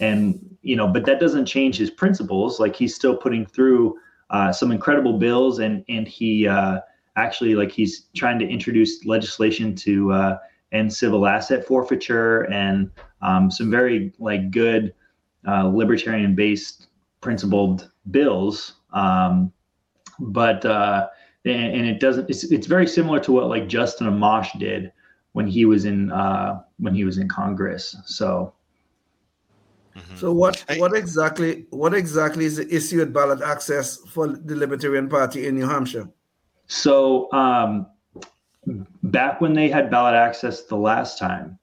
And 0.00 0.54
you 0.60 0.76
know, 0.76 0.86
but 0.86 1.06
that 1.06 1.18
doesn't 1.18 1.46
change 1.46 1.78
his 1.78 1.90
principles. 1.90 2.60
Like 2.60 2.76
he's 2.76 2.94
still 2.94 3.16
putting 3.16 3.46
through 3.46 3.96
uh, 4.30 4.52
some 4.52 4.72
incredible 4.72 5.18
bills, 5.18 5.58
and 5.58 5.84
and 5.88 6.08
he 6.08 6.46
uh, 6.46 6.80
actually 7.16 7.54
like 7.54 7.70
he's 7.70 8.06
trying 8.14 8.38
to 8.38 8.48
introduce 8.48 9.04
legislation 9.04 9.74
to 9.76 10.12
uh, 10.12 10.38
end 10.72 10.92
civil 10.92 11.26
asset 11.26 11.66
forfeiture 11.66 12.42
and 12.50 12.90
um, 13.22 13.50
some 13.50 13.70
very 13.70 14.12
like 14.18 14.50
good 14.50 14.94
uh, 15.46 15.66
libertarian 15.66 16.34
based 16.34 16.88
principled 17.20 17.90
bills. 18.10 18.74
Um, 18.92 19.52
but 20.18 20.64
uh, 20.64 21.08
and, 21.44 21.74
and, 21.74 21.86
it 21.86 22.00
doesn't. 22.00 22.30
It's 22.30 22.44
it's 22.44 22.66
very 22.66 22.86
similar 22.86 23.20
to 23.20 23.32
what 23.32 23.48
like 23.48 23.68
Justin 23.68 24.06
Amash 24.06 24.58
did 24.58 24.92
when 25.32 25.46
he 25.46 25.64
was 25.64 25.84
in 25.84 26.08
when 26.78 26.94
he 26.94 27.04
was 27.04 27.18
in 27.18 27.28
Congress. 27.28 27.96
So. 28.04 28.54
Mm-hmm. 29.96 30.16
So 30.16 30.32
what 30.32 30.64
what 30.76 30.94
exactly 30.94 31.66
what 31.70 31.94
exactly 31.94 32.44
is 32.44 32.56
the 32.56 32.74
issue 32.74 32.98
with 32.98 33.12
ballot 33.12 33.42
access 33.42 33.98
for 33.98 34.28
the 34.28 34.56
Libertarian 34.56 35.08
Party 35.08 35.46
in 35.46 35.54
New 35.54 35.68
Hampshire? 35.68 36.08
So 36.66 37.32
um, 37.32 37.86
back 39.04 39.40
when 39.40 39.52
they 39.52 39.68
had 39.68 39.90
ballot 39.90 40.14
access 40.14 40.62
the 40.62 40.76
last 40.76 41.18
time, 41.18 41.58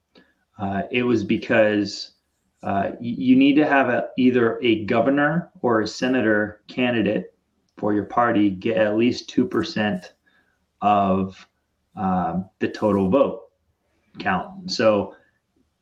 uh, 0.59 0.83
it 0.91 1.03
was 1.03 1.23
because 1.23 2.11
uh, 2.63 2.91
you 2.99 3.35
need 3.35 3.55
to 3.55 3.65
have 3.65 3.89
a, 3.89 4.09
either 4.17 4.59
a 4.61 4.85
governor 4.85 5.49
or 5.61 5.81
a 5.81 5.87
senator 5.87 6.61
candidate 6.67 7.33
for 7.77 7.93
your 7.93 8.05
party 8.05 8.49
get 8.49 8.77
at 8.77 8.95
least 8.95 9.33
2% 9.35 10.05
of 10.81 11.47
um, 11.95 12.49
the 12.59 12.67
total 12.67 13.09
vote 13.09 13.49
count. 14.19 14.71
So 14.71 15.15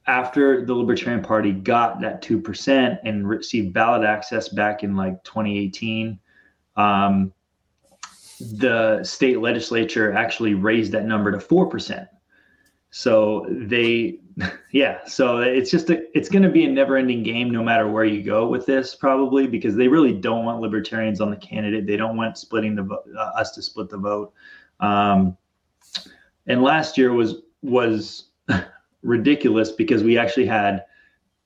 after 0.09 0.65
the 0.65 0.73
Libertarian 0.73 1.21
Party 1.21 1.51
got 1.51 2.01
that 2.01 2.23
2% 2.23 2.99
and 3.03 3.29
received 3.29 3.73
ballot 3.73 4.03
access 4.03 4.49
back 4.49 4.83
in 4.83 4.95
like 4.95 5.23
2018, 5.23 6.19
um, 6.75 7.31
the 8.39 9.03
state 9.03 9.39
legislature 9.39 10.11
actually 10.11 10.55
raised 10.55 10.91
that 10.93 11.05
number 11.05 11.31
to 11.31 11.37
4%. 11.37 12.07
So 12.89 13.45
they, 13.51 14.17
yeah, 14.71 15.05
so 15.05 15.41
it's 15.41 15.69
just 15.69 15.91
a, 15.91 16.01
it's 16.17 16.27
going 16.27 16.41
to 16.41 16.49
be 16.49 16.65
a 16.65 16.69
never-ending 16.69 17.21
game 17.21 17.51
no 17.51 17.63
matter 17.63 17.87
where 17.87 18.05
you 18.05 18.23
go 18.23 18.47
with 18.47 18.65
this, 18.65 18.95
probably 18.95 19.45
because 19.45 19.75
they 19.75 19.87
really 19.87 20.13
don't 20.13 20.43
want 20.43 20.59
libertarians 20.59 21.21
on 21.21 21.29
the 21.29 21.37
candidate. 21.37 21.85
They 21.85 21.97
don't 21.97 22.17
want 22.17 22.35
splitting 22.35 22.73
the 22.73 22.83
uh, 23.15 23.39
us 23.39 23.51
to 23.51 23.61
split 23.61 23.89
the 23.89 23.97
vote. 23.99 24.33
Um, 24.79 25.37
and 26.47 26.63
last 26.63 26.97
year 26.97 27.13
was 27.13 27.43
was 27.61 28.29
ridiculous 29.01 29.71
because 29.71 30.03
we 30.03 30.17
actually 30.17 30.45
had 30.45 30.85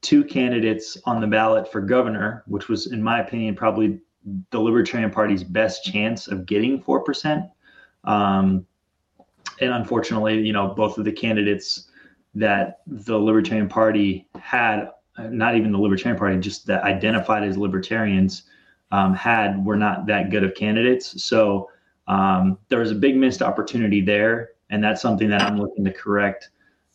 two 0.02 0.24
candidates 0.24 0.98
on 1.06 1.22
the 1.22 1.28
ballot 1.28 1.72
for 1.72 1.82
governor, 1.82 2.44
which 2.48 2.68
was, 2.68 2.92
in 2.92 3.02
my 3.02 3.22
opinion, 3.22 3.56
probably 3.56 4.00
the 4.52 4.60
Libertarian 4.60 5.12
Party's 5.12 5.44
best 5.44 5.84
chance 5.84 6.28
of 6.28 6.46
getting 6.46 6.82
four 6.82 7.02
percent. 7.02 7.46
Um, 8.04 8.66
and 9.60 9.72
unfortunately, 9.72 10.42
you 10.42 10.54
know, 10.54 10.70
both 10.70 10.98
of 10.98 11.06
the 11.06 11.12
candidates 11.12 11.90
that 12.36 12.80
the 12.88 13.18
Libertarian 13.18 13.70
Party 13.70 14.28
had, 14.40 14.90
not 15.18 15.56
even 15.56 15.72
the 15.72 15.78
Libertarian 15.78 16.18
Party, 16.18 16.38
just 16.40 16.66
that 16.68 16.84
identified 16.84 17.44
as 17.44 17.58
libertarians, 17.58 18.44
um, 18.92 19.14
had 19.14 19.64
were 19.66 19.76
not 19.76 20.06
that 20.08 20.32
good 20.32 20.44
of 20.44 20.56
candidates. 20.56 21.24
So 21.24 21.70
um, 22.08 22.58
there 22.70 22.80
was 22.80 22.92
a 22.92 22.96
big 22.96 23.16
missed 23.16 23.42
opportunity 23.42 24.02
there, 24.02 24.50
and 24.70 24.84
that's 24.84 25.02
something 25.02 25.30
that 25.30 25.42
I'm 25.44 25.58
looking 25.58 25.86
to 25.86 25.94
correct 25.94 26.50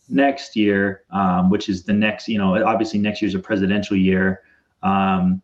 next 0.08 0.56
year, 0.56 1.02
um, 1.10 1.50
which 1.50 1.68
is 1.68 1.84
the 1.84 1.92
next, 1.92 2.28
you 2.28 2.38
know, 2.38 2.62
obviously 2.64 2.98
next 2.98 3.20
year's 3.20 3.34
a 3.34 3.38
presidential 3.38 3.96
year. 3.96 4.42
Um, 4.82 5.42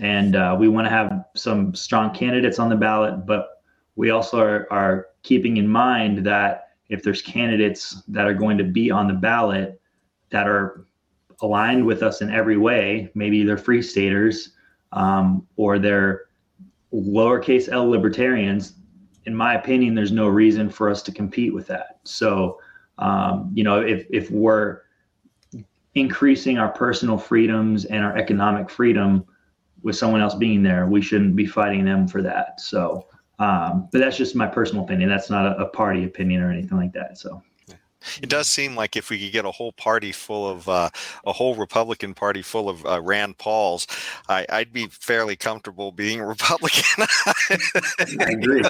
and 0.00 0.36
uh, 0.36 0.56
we 0.58 0.68
want 0.68 0.86
to 0.86 0.90
have 0.90 1.24
some 1.34 1.74
strong 1.74 2.14
candidates 2.14 2.58
on 2.58 2.68
the 2.68 2.76
ballot, 2.76 3.26
but 3.26 3.62
we 3.96 4.10
also 4.10 4.40
are, 4.40 4.66
are 4.72 5.08
keeping 5.22 5.56
in 5.56 5.68
mind 5.68 6.24
that 6.26 6.70
if 6.88 7.02
there's 7.02 7.22
candidates 7.22 8.02
that 8.08 8.26
are 8.26 8.34
going 8.34 8.58
to 8.58 8.64
be 8.64 8.90
on 8.90 9.06
the 9.06 9.14
ballot 9.14 9.80
that 10.30 10.48
are 10.48 10.86
aligned 11.42 11.84
with 11.84 12.02
us 12.02 12.20
in 12.20 12.30
every 12.30 12.56
way, 12.56 13.10
maybe 13.14 13.44
they're 13.44 13.58
free 13.58 13.82
staters 13.82 14.50
um, 14.92 15.46
or 15.56 15.78
they're 15.78 16.22
lowercase 16.92 17.68
L 17.68 17.88
libertarians, 17.88 18.74
in 19.26 19.34
my 19.34 19.54
opinion, 19.54 19.94
there's 19.94 20.12
no 20.12 20.28
reason 20.28 20.68
for 20.70 20.88
us 20.88 21.02
to 21.02 21.12
compete 21.12 21.54
with 21.54 21.66
that. 21.68 22.00
So, 22.04 22.58
um, 22.98 23.50
you 23.54 23.64
know, 23.64 23.80
if 23.80 24.06
if 24.10 24.30
we're 24.30 24.82
increasing 25.94 26.58
our 26.58 26.68
personal 26.68 27.18
freedoms 27.18 27.84
and 27.84 28.04
our 28.04 28.16
economic 28.16 28.70
freedom 28.70 29.24
with 29.82 29.96
someone 29.96 30.20
else 30.20 30.34
being 30.34 30.62
there, 30.62 30.86
we 30.86 31.00
shouldn't 31.00 31.34
be 31.34 31.46
fighting 31.46 31.84
them 31.84 32.06
for 32.06 32.22
that. 32.22 32.60
So, 32.60 33.06
um, 33.38 33.88
but 33.90 33.98
that's 33.98 34.16
just 34.16 34.36
my 34.36 34.46
personal 34.46 34.84
opinion. 34.84 35.08
That's 35.08 35.30
not 35.30 35.46
a, 35.46 35.64
a 35.64 35.68
party 35.68 36.04
opinion 36.04 36.42
or 36.42 36.50
anything 36.50 36.78
like 36.78 36.92
that. 36.92 37.18
So. 37.18 37.42
It 38.22 38.30
does 38.30 38.48
seem 38.48 38.76
like 38.76 38.96
if 38.96 39.10
we 39.10 39.22
could 39.22 39.32
get 39.32 39.44
a 39.44 39.50
whole 39.50 39.72
party 39.72 40.10
full 40.10 40.48
of 40.48 40.66
uh, 40.68 40.88
a 41.26 41.32
whole 41.32 41.54
Republican 41.54 42.14
party 42.14 42.40
full 42.40 42.70
of 42.70 42.84
uh, 42.86 43.00
Rand 43.02 43.36
Pauls, 43.36 43.86
I, 44.26 44.46
would 44.50 44.72
be 44.72 44.86
fairly 44.86 45.36
comfortable 45.36 45.92
being 45.92 46.20
a 46.20 46.26
Republican. 46.26 47.06
I 48.20 48.30
agree. 48.30 48.62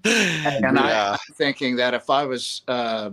and 0.04 0.76
yeah. 0.76 1.12
I'm 1.12 1.34
thinking 1.34 1.76
that 1.76 1.94
if 1.94 2.08
I 2.10 2.24
was 2.24 2.62
uh, 2.68 3.10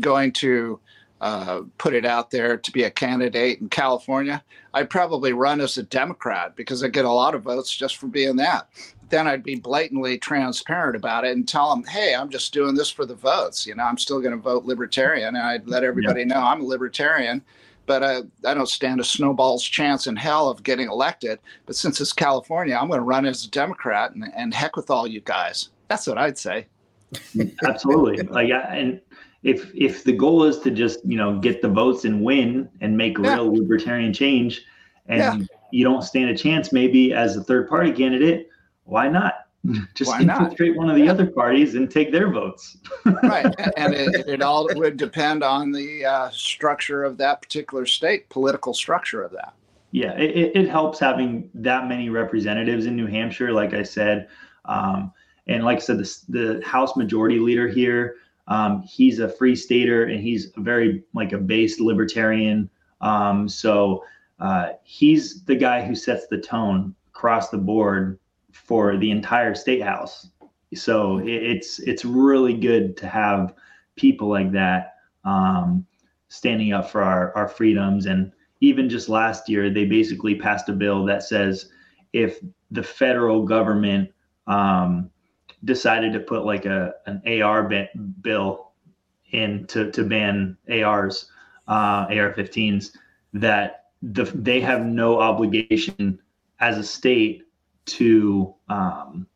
going 0.00 0.32
to 0.32 0.80
uh, 1.20 1.62
put 1.78 1.94
it 1.94 2.04
out 2.04 2.30
there 2.30 2.56
to 2.56 2.70
be 2.70 2.84
a 2.84 2.90
candidate 2.90 3.60
in 3.60 3.68
California, 3.68 4.42
I'd 4.74 4.90
probably 4.90 5.32
run 5.32 5.60
as 5.60 5.76
a 5.76 5.82
Democrat 5.82 6.54
because 6.54 6.84
I 6.84 6.88
get 6.88 7.04
a 7.04 7.10
lot 7.10 7.34
of 7.34 7.42
votes 7.42 7.74
just 7.74 7.96
for 7.96 8.06
being 8.06 8.36
that. 8.36 8.68
Then 9.08 9.26
I'd 9.26 9.42
be 9.42 9.56
blatantly 9.56 10.18
transparent 10.18 10.94
about 10.94 11.24
it 11.24 11.36
and 11.36 11.48
tell 11.48 11.70
them, 11.70 11.84
hey, 11.84 12.14
I'm 12.14 12.28
just 12.28 12.52
doing 12.52 12.74
this 12.74 12.90
for 12.90 13.06
the 13.06 13.14
votes. 13.14 13.66
You 13.66 13.74
know, 13.74 13.84
I'm 13.84 13.98
still 13.98 14.20
going 14.20 14.36
to 14.36 14.40
vote 14.40 14.64
libertarian. 14.64 15.34
And 15.34 15.38
I'd 15.38 15.66
let 15.66 15.82
everybody 15.82 16.20
yeah. 16.20 16.26
know 16.26 16.40
I'm 16.40 16.60
a 16.60 16.64
libertarian, 16.64 17.42
but 17.86 18.04
I, 18.04 18.20
I 18.44 18.54
don't 18.54 18.68
stand 18.68 19.00
a 19.00 19.04
snowball's 19.04 19.64
chance 19.64 20.06
in 20.06 20.14
hell 20.14 20.50
of 20.50 20.62
getting 20.62 20.88
elected. 20.88 21.40
But 21.64 21.74
since 21.74 22.00
it's 22.00 22.12
California, 22.12 22.76
I'm 22.76 22.88
going 22.88 23.00
to 23.00 23.04
run 23.04 23.26
as 23.26 23.44
a 23.44 23.50
Democrat 23.50 24.14
and, 24.14 24.24
and 24.36 24.52
heck 24.52 24.76
with 24.76 24.90
all 24.90 25.06
you 25.06 25.22
guys. 25.22 25.70
That's 25.88 26.06
what 26.06 26.18
I'd 26.18 26.38
say. 26.38 26.66
Absolutely. 27.64 28.22
Like, 28.24 28.50
and 28.50 29.00
if 29.42 29.70
if 29.74 30.04
the 30.04 30.12
goal 30.12 30.44
is 30.44 30.58
to 30.60 30.70
just 30.70 31.04
you 31.04 31.16
know 31.16 31.38
get 31.38 31.62
the 31.62 31.68
votes 31.68 32.04
and 32.04 32.22
win 32.22 32.68
and 32.80 32.96
make 32.96 33.18
yeah. 33.18 33.34
real 33.34 33.54
libertarian 33.54 34.12
change, 34.12 34.64
and 35.06 35.40
yeah. 35.40 35.46
you 35.70 35.84
don't 35.84 36.02
stand 36.02 36.30
a 36.30 36.36
chance 36.36 36.72
maybe 36.72 37.12
as 37.12 37.36
a 37.36 37.42
third 37.42 37.68
party 37.68 37.92
candidate, 37.92 38.48
why 38.84 39.08
not? 39.08 39.46
Just 39.94 40.12
why 40.12 40.20
infiltrate 40.20 40.76
not? 40.76 40.78
one 40.78 40.88
of 40.88 40.94
the 40.94 41.04
yeah. 41.04 41.10
other 41.10 41.26
parties 41.26 41.74
and 41.74 41.90
take 41.90 42.12
their 42.12 42.30
votes. 42.30 42.78
right, 43.24 43.52
and 43.76 43.92
it, 43.92 44.28
it, 44.28 44.40
all 44.40 44.68
would 44.76 44.96
depend 44.96 45.42
on 45.42 45.72
the 45.72 46.04
uh, 46.04 46.30
structure 46.30 47.02
of 47.02 47.18
that 47.18 47.42
particular 47.42 47.84
state, 47.84 48.28
political 48.28 48.72
structure 48.72 49.20
of 49.20 49.32
that. 49.32 49.54
Yeah, 49.90 50.12
it, 50.12 50.52
it 50.54 50.68
helps 50.68 51.00
having 51.00 51.50
that 51.54 51.88
many 51.88 52.08
representatives 52.08 52.86
in 52.86 52.94
New 52.94 53.06
Hampshire. 53.06 53.52
Like 53.52 53.74
I 53.74 53.82
said, 53.82 54.28
um, 54.64 55.12
and 55.48 55.64
like 55.64 55.78
I 55.78 55.80
said, 55.80 55.98
the, 55.98 56.18
the 56.28 56.66
House 56.66 56.96
Majority 56.96 57.38
Leader 57.38 57.68
here, 57.68 58.16
um, 58.48 58.82
he's 58.82 59.18
a 59.18 59.28
free 59.28 59.56
stater 59.56 60.04
and 60.04 60.20
he's 60.20 60.52
very 60.56 61.04
like 61.14 61.32
a 61.32 61.38
based 61.38 61.80
libertarian. 61.80 62.68
Um, 63.00 63.48
so 63.48 64.04
uh, 64.40 64.70
he's 64.82 65.44
the 65.44 65.56
guy 65.56 65.84
who 65.84 65.94
sets 65.94 66.26
the 66.28 66.38
tone 66.38 66.94
across 67.08 67.50
the 67.50 67.58
board 67.58 68.18
for 68.52 68.96
the 68.96 69.10
entire 69.10 69.54
state 69.54 69.82
house. 69.82 70.30
So 70.74 71.18
it, 71.18 71.28
it's 71.28 71.78
it's 71.80 72.04
really 72.04 72.54
good 72.54 72.96
to 72.98 73.06
have 73.06 73.54
people 73.96 74.28
like 74.28 74.52
that 74.52 74.94
um, 75.24 75.86
standing 76.28 76.72
up 76.72 76.90
for 76.90 77.02
our, 77.02 77.34
our 77.36 77.48
freedoms. 77.48 78.06
And 78.06 78.32
even 78.60 78.88
just 78.88 79.08
last 79.08 79.48
year, 79.48 79.70
they 79.70 79.84
basically 79.86 80.34
passed 80.34 80.68
a 80.68 80.72
bill 80.72 81.04
that 81.06 81.22
says 81.22 81.70
if 82.12 82.38
the 82.70 82.82
federal 82.82 83.44
government 83.44 84.10
um, 84.46 85.10
decided 85.64 86.12
to 86.12 86.20
put 86.20 86.44
like 86.44 86.64
a 86.66 86.94
an 87.06 87.22
AR 87.42 87.68
bill 88.20 88.72
in 89.30 89.66
to, 89.66 89.90
to 89.90 90.04
ban 90.04 90.56
ARs, 90.70 91.30
uh, 91.66 92.06
AR-15s, 92.08 92.96
that 93.34 93.86
the, 94.02 94.24
they 94.24 94.60
have 94.60 94.84
no 94.84 95.20
obligation 95.20 96.18
as 96.60 96.78
a 96.78 96.84
state 96.84 97.42
to 97.86 98.54
um, 98.68 99.26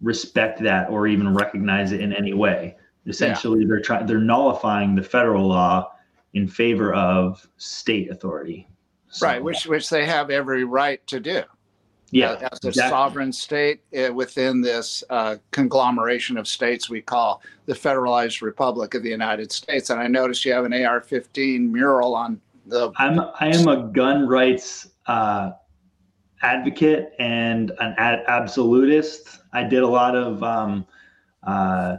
respect 0.00 0.62
that 0.62 0.90
or 0.90 1.06
even 1.06 1.34
recognize 1.34 1.92
it 1.92 2.00
in 2.00 2.12
any 2.12 2.34
way. 2.34 2.76
Essentially, 3.06 3.60
yeah. 3.60 3.66
they're 3.68 3.80
trying 3.80 4.06
they're 4.06 4.18
nullifying 4.18 4.94
the 4.94 5.02
federal 5.02 5.48
law 5.48 5.90
in 6.34 6.46
favor 6.46 6.94
of 6.94 7.46
state 7.56 8.10
authority. 8.10 8.68
So, 9.08 9.26
right, 9.26 9.42
which 9.42 9.66
which 9.66 9.90
they 9.90 10.06
have 10.06 10.30
every 10.30 10.62
right 10.62 11.04
to 11.08 11.18
do 11.18 11.42
yeah, 12.12 12.32
as 12.52 12.58
a 12.64 12.68
exactly. 12.68 12.90
sovereign 12.90 13.32
state 13.32 13.80
uh, 13.96 14.12
within 14.12 14.60
this 14.60 15.02
uh, 15.08 15.36
conglomeration 15.50 16.36
of 16.36 16.46
states 16.46 16.90
we 16.90 17.00
call 17.00 17.42
the 17.64 17.72
Federalized 17.72 18.42
Republic 18.42 18.94
of 18.94 19.02
the 19.02 19.08
United 19.08 19.50
States. 19.50 19.88
And 19.88 19.98
I 19.98 20.08
noticed 20.08 20.44
you 20.44 20.52
have 20.52 20.66
an 20.66 20.74
AR-15 20.74 21.70
mural 21.70 22.14
on 22.14 22.38
the. 22.66 22.92
I'm 22.98 23.18
I 23.18 23.48
am 23.48 23.66
a 23.66 23.88
gun 23.88 24.28
rights 24.28 24.90
uh, 25.06 25.52
advocate 26.42 27.14
and 27.18 27.70
an 27.80 27.94
ad- 27.96 28.24
absolutist. 28.28 29.40
I 29.54 29.64
did 29.64 29.82
a 29.82 29.88
lot 29.88 30.14
of 30.14 30.42
um, 30.42 30.86
uh, 31.44 31.96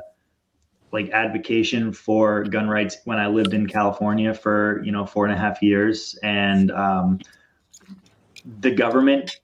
like 0.92 1.10
advocation 1.10 1.92
for 1.92 2.44
gun 2.44 2.70
rights 2.70 2.98
when 3.06 3.18
I 3.18 3.26
lived 3.26 3.56
in 3.56 3.66
California 3.66 4.32
for 4.32 4.80
you 4.86 4.92
know 4.92 5.08
four 5.08 5.26
and 5.26 5.34
a 5.34 5.38
half 5.38 5.64
years, 5.64 6.20
and 6.22 6.70
um, 6.72 7.20
the 8.60 8.70
government 8.70 9.40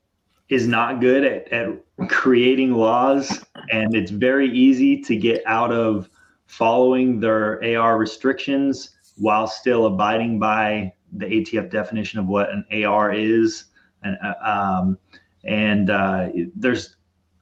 is 0.50 0.68
not 0.68 1.00
good 1.00 1.24
at, 1.24 1.52
at 1.54 1.70
creating 2.10 2.74
laws, 2.74 3.46
and 3.72 3.96
it's 3.96 4.12
very 4.12 4.50
easy 4.52 5.02
to 5.02 5.16
get 5.16 5.44
out 5.46 5.72
of 5.72 6.10
following 6.48 7.20
their 7.20 7.64
AR 7.78 7.98
restrictions 7.98 8.92
while 9.18 9.48
still 9.48 9.86
abiding 9.86 10.40
by 10.40 10.92
the 11.14 11.26
ATF 11.26 11.70
definition 11.70 12.20
of 12.20 12.28
what 12.28 12.50
an 12.50 12.66
AR 12.84 13.14
is. 13.14 13.66
And, 14.04 14.18
uh, 14.24 14.34
um, 14.44 14.98
and 15.44 15.90
uh, 15.90 16.30
there's 16.56 16.96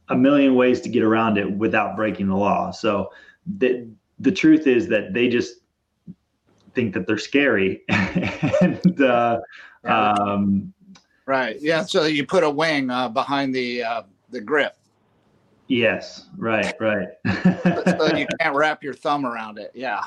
a 0.10 0.16
million 0.16 0.56
ways 0.56 0.82
to 0.82 0.90
get 0.90 1.04
around 1.04 1.38
it 1.38 1.50
without 1.50 1.96
breaking 1.96 2.28
the 2.28 2.36
law. 2.36 2.72
So 2.72 3.12
the, 3.46 3.90
the 4.20 4.32
truth 4.32 4.68
is 4.68 4.88
that 4.90 5.14
they 5.14 5.30
just 5.30 5.62
think 6.74 6.94
that 6.94 7.08
they're 7.08 7.18
scary 7.18 7.84
and 7.90 9.02
uh, 9.02 9.40
um, 9.86 10.74
right 11.28 11.58
yeah 11.62 11.84
so 11.84 12.06
you 12.06 12.26
put 12.26 12.44
a 12.44 12.50
wing 12.50 12.90
uh, 12.90 13.08
behind 13.08 13.54
the 13.54 13.84
uh, 13.84 14.02
the 14.32 14.42
grip. 14.42 14.76
Yes 15.68 16.26
right 16.38 16.74
right. 16.80 17.10
So 17.86 18.16
you 18.16 18.26
can't 18.40 18.56
wrap 18.56 18.82
your 18.82 18.96
thumb 18.96 19.26
around 19.26 19.60
it 19.60 19.72
yeah 19.76 20.02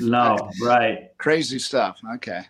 no 0.00 0.50
right. 0.60 1.16
crazy 1.18 1.58
stuff 1.58 2.00
okay 2.14 2.42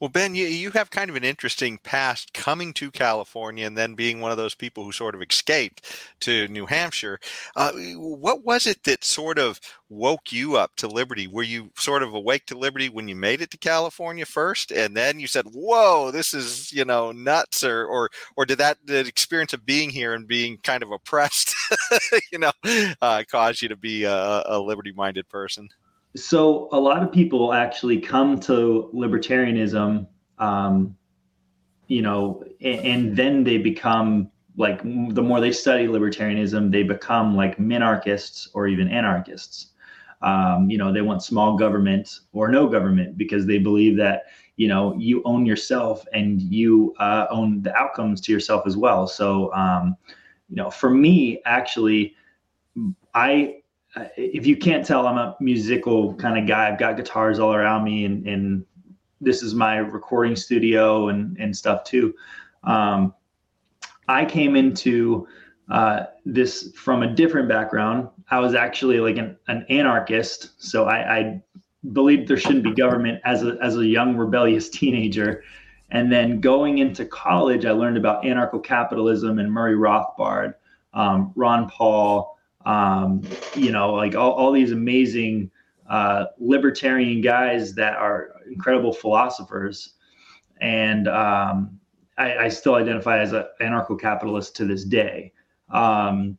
well, 0.00 0.08
Ben, 0.08 0.34
you, 0.34 0.46
you 0.46 0.70
have 0.72 0.90
kind 0.90 1.10
of 1.10 1.16
an 1.16 1.24
interesting 1.24 1.78
past 1.82 2.32
coming 2.32 2.72
to 2.74 2.90
California 2.90 3.66
and 3.66 3.76
then 3.76 3.94
being 3.94 4.20
one 4.20 4.30
of 4.30 4.36
those 4.36 4.54
people 4.54 4.84
who 4.84 4.92
sort 4.92 5.14
of 5.14 5.22
escaped 5.22 5.84
to 6.20 6.46
New 6.48 6.66
Hampshire. 6.66 7.18
Uh, 7.56 7.72
what 7.96 8.44
was 8.44 8.66
it 8.66 8.84
that 8.84 9.02
sort 9.04 9.38
of 9.38 9.60
woke 9.88 10.30
you 10.30 10.56
up 10.56 10.76
to 10.76 10.86
liberty? 10.86 11.26
Were 11.26 11.42
you 11.42 11.70
sort 11.76 12.02
of 12.02 12.14
awake 12.14 12.46
to 12.46 12.58
liberty 12.58 12.88
when 12.88 13.08
you 13.08 13.16
made 13.16 13.40
it 13.40 13.50
to 13.50 13.58
California 13.58 14.24
first, 14.24 14.70
and 14.70 14.96
then 14.96 15.18
you 15.18 15.26
said, 15.26 15.46
"Whoa, 15.46 16.10
this 16.12 16.32
is 16.32 16.72
you 16.72 16.84
know 16.84 17.10
nuts," 17.12 17.64
or 17.64 17.84
or 17.86 18.10
or 18.36 18.46
did 18.46 18.58
that 18.58 18.78
the 18.84 18.98
experience 19.00 19.52
of 19.52 19.66
being 19.66 19.90
here 19.90 20.14
and 20.14 20.28
being 20.28 20.58
kind 20.58 20.82
of 20.82 20.92
oppressed, 20.92 21.54
you 22.32 22.38
know, 22.38 22.52
uh, 23.02 23.24
cause 23.30 23.62
you 23.62 23.68
to 23.68 23.76
be 23.76 24.04
a, 24.04 24.42
a 24.46 24.60
liberty-minded 24.60 25.28
person? 25.28 25.68
So 26.18 26.68
a 26.72 26.80
lot 26.80 27.02
of 27.02 27.12
people 27.12 27.52
actually 27.52 28.00
come 28.00 28.38
to 28.40 28.90
libertarianism 28.94 30.06
um, 30.38 30.96
you 31.86 32.02
know 32.02 32.42
and, 32.60 32.80
and, 32.86 33.16
then 33.16 33.44
they 33.44 33.58
become 33.58 34.30
like 34.56 34.82
the 34.82 35.22
more 35.22 35.40
they 35.40 35.52
study 35.52 35.86
libertarianism 35.86 36.70
they 36.70 36.82
become 36.82 37.36
like 37.36 37.58
minarchists 37.58 38.48
or 38.54 38.66
even 38.66 38.88
anarchists. 38.88 39.72
Um, 40.20 40.68
you 40.68 40.78
know 40.78 40.92
they 40.92 41.00
want 41.00 41.22
small 41.22 41.56
government 41.56 42.20
or 42.32 42.48
no 42.48 42.68
government 42.68 43.16
because 43.16 43.46
they 43.46 43.58
believe 43.58 43.96
that 43.98 44.24
you 44.56 44.66
know 44.66 44.94
you 44.98 45.22
own 45.24 45.46
yourself 45.46 46.04
and 46.12 46.42
you 46.42 46.92
uh, 46.98 47.26
own 47.30 47.62
the 47.62 47.74
outcomes 47.76 48.20
to 48.22 48.32
yourself 48.32 48.66
as 48.66 48.76
well. 48.76 49.06
So 49.06 49.52
um, 49.54 49.96
you 50.48 50.56
know 50.56 50.70
for 50.70 50.90
me 50.90 51.40
actually 51.44 52.14
i 53.14 53.57
if 54.16 54.46
you 54.46 54.56
can't 54.56 54.84
tell, 54.84 55.06
I'm 55.06 55.18
a 55.18 55.36
musical 55.40 56.14
kind 56.14 56.38
of 56.38 56.46
guy. 56.46 56.68
I've 56.68 56.78
got 56.78 56.96
guitars 56.96 57.38
all 57.38 57.54
around 57.54 57.84
me, 57.84 58.04
and, 58.04 58.26
and 58.26 58.64
this 59.20 59.42
is 59.42 59.54
my 59.54 59.76
recording 59.78 60.36
studio 60.36 61.08
and, 61.08 61.36
and 61.38 61.56
stuff 61.56 61.84
too. 61.84 62.14
Um, 62.64 63.14
I 64.08 64.24
came 64.24 64.56
into 64.56 65.26
uh, 65.70 66.04
this 66.24 66.72
from 66.74 67.02
a 67.02 67.14
different 67.14 67.48
background. 67.48 68.08
I 68.30 68.40
was 68.40 68.54
actually 68.54 69.00
like 69.00 69.16
an, 69.16 69.36
an 69.48 69.66
anarchist, 69.68 70.62
so 70.62 70.84
I, 70.84 71.18
I 71.18 71.42
believed 71.92 72.28
there 72.28 72.36
shouldn't 72.36 72.64
be 72.64 72.72
government 72.74 73.20
as 73.24 73.42
a 73.42 73.56
as 73.62 73.76
a 73.76 73.86
young 73.86 74.16
rebellious 74.16 74.68
teenager. 74.70 75.42
And 75.90 76.12
then 76.12 76.40
going 76.40 76.78
into 76.78 77.06
college, 77.06 77.64
I 77.64 77.70
learned 77.70 77.96
about 77.96 78.22
anarcho-capitalism 78.22 79.38
and 79.38 79.50
Murray 79.50 79.74
Rothbard, 79.74 80.52
um, 80.92 81.32
Ron 81.34 81.66
Paul, 81.70 82.37
um, 82.68 83.22
you 83.56 83.72
know, 83.72 83.94
like 83.94 84.14
all, 84.14 84.32
all 84.32 84.52
these 84.52 84.72
amazing 84.72 85.50
uh, 85.88 86.26
libertarian 86.38 87.22
guys 87.22 87.74
that 87.74 87.94
are 87.94 88.34
incredible 88.50 88.92
philosophers. 88.92 89.94
And 90.60 91.08
um, 91.08 91.80
I, 92.18 92.36
I, 92.36 92.48
still 92.48 92.74
identify 92.74 93.20
as 93.20 93.32
an 93.32 93.44
anarcho 93.62 93.98
capitalist 93.98 94.54
to 94.56 94.66
this 94.66 94.84
day. 94.84 95.32
Um, 95.70 96.36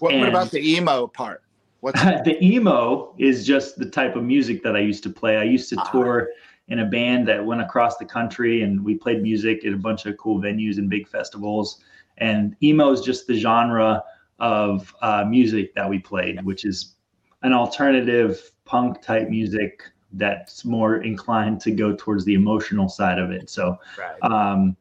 what, 0.00 0.12
what, 0.14 0.28
about 0.28 0.50
the 0.50 0.60
emo 0.60 1.06
part? 1.06 1.44
the 1.82 2.36
emo 2.42 3.14
is 3.18 3.46
just 3.46 3.78
the 3.78 3.86
type 3.86 4.16
of 4.16 4.24
music 4.24 4.64
that 4.64 4.74
I 4.74 4.80
used 4.80 5.04
to 5.04 5.10
play. 5.10 5.36
I 5.36 5.44
used 5.44 5.68
to 5.70 5.76
ah. 5.78 5.90
tour 5.92 6.30
in 6.66 6.80
a 6.80 6.86
band 6.86 7.28
that 7.28 7.44
went 7.44 7.60
across 7.60 7.96
the 7.96 8.04
country 8.04 8.62
and 8.62 8.84
we 8.84 8.96
played 8.96 9.22
music 9.22 9.64
at 9.64 9.72
a 9.72 9.76
bunch 9.76 10.04
of 10.06 10.16
cool 10.18 10.40
venues 10.40 10.78
and 10.78 10.90
big 10.90 11.06
festivals. 11.06 11.80
And 12.18 12.56
emo 12.60 12.90
is 12.90 13.02
just 13.02 13.28
the 13.28 13.38
genre 13.38 14.02
of 14.40 14.94
uh, 15.02 15.24
music 15.24 15.74
that 15.74 15.88
we 15.88 15.98
played, 15.98 16.42
which 16.44 16.64
is 16.64 16.94
an 17.42 17.52
alternative 17.52 18.50
punk 18.64 19.02
type 19.02 19.28
music 19.28 19.82
that's 20.12 20.64
more 20.64 21.02
inclined 21.02 21.60
to 21.60 21.70
go 21.70 21.94
towards 21.94 22.24
the 22.24 22.34
emotional 22.34 22.88
side 22.88 23.18
of 23.18 23.30
it. 23.30 23.48
So, 23.48 23.78
right. 23.98 24.18
um, 24.22 24.76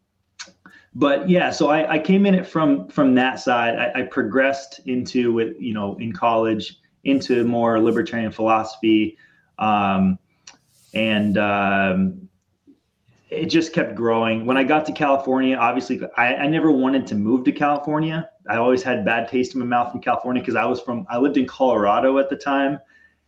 but 0.95 1.29
yeah, 1.29 1.51
so 1.51 1.69
I, 1.69 1.93
I, 1.93 1.99
came 1.99 2.25
in 2.25 2.33
it 2.33 2.47
from 2.47 2.87
from 2.87 3.13
that 3.15 3.39
side. 3.39 3.75
I, 3.77 3.99
I 3.99 4.03
progressed 4.03 4.81
into 4.85 5.39
it, 5.39 5.55
you 5.59 5.73
know, 5.73 5.95
in 5.97 6.11
college 6.11 6.79
into 7.03 7.43
more 7.43 7.79
libertarian 7.79 8.31
philosophy, 8.31 9.17
um, 9.59 10.17
and 10.93 11.37
um, 11.37 12.29
it 13.29 13.45
just 13.45 13.73
kept 13.73 13.95
growing. 13.95 14.45
When 14.45 14.57
I 14.57 14.63
got 14.63 14.85
to 14.87 14.91
California, 14.91 15.55
obviously, 15.55 16.01
I, 16.17 16.35
I 16.35 16.47
never 16.47 16.71
wanted 16.71 17.05
to 17.07 17.15
move 17.15 17.43
to 17.45 17.51
California. 17.51 18.29
I 18.49 18.57
always 18.57 18.81
had 18.81 19.05
bad 19.05 19.29
taste 19.29 19.53
in 19.53 19.59
my 19.59 19.65
mouth 19.65 19.93
in 19.93 20.01
California 20.01 20.41
because 20.41 20.55
I 20.55 20.65
was 20.65 20.81
from 20.81 21.05
I 21.09 21.17
lived 21.17 21.37
in 21.37 21.45
Colorado 21.45 22.17
at 22.17 22.29
the 22.29 22.35
time. 22.35 22.79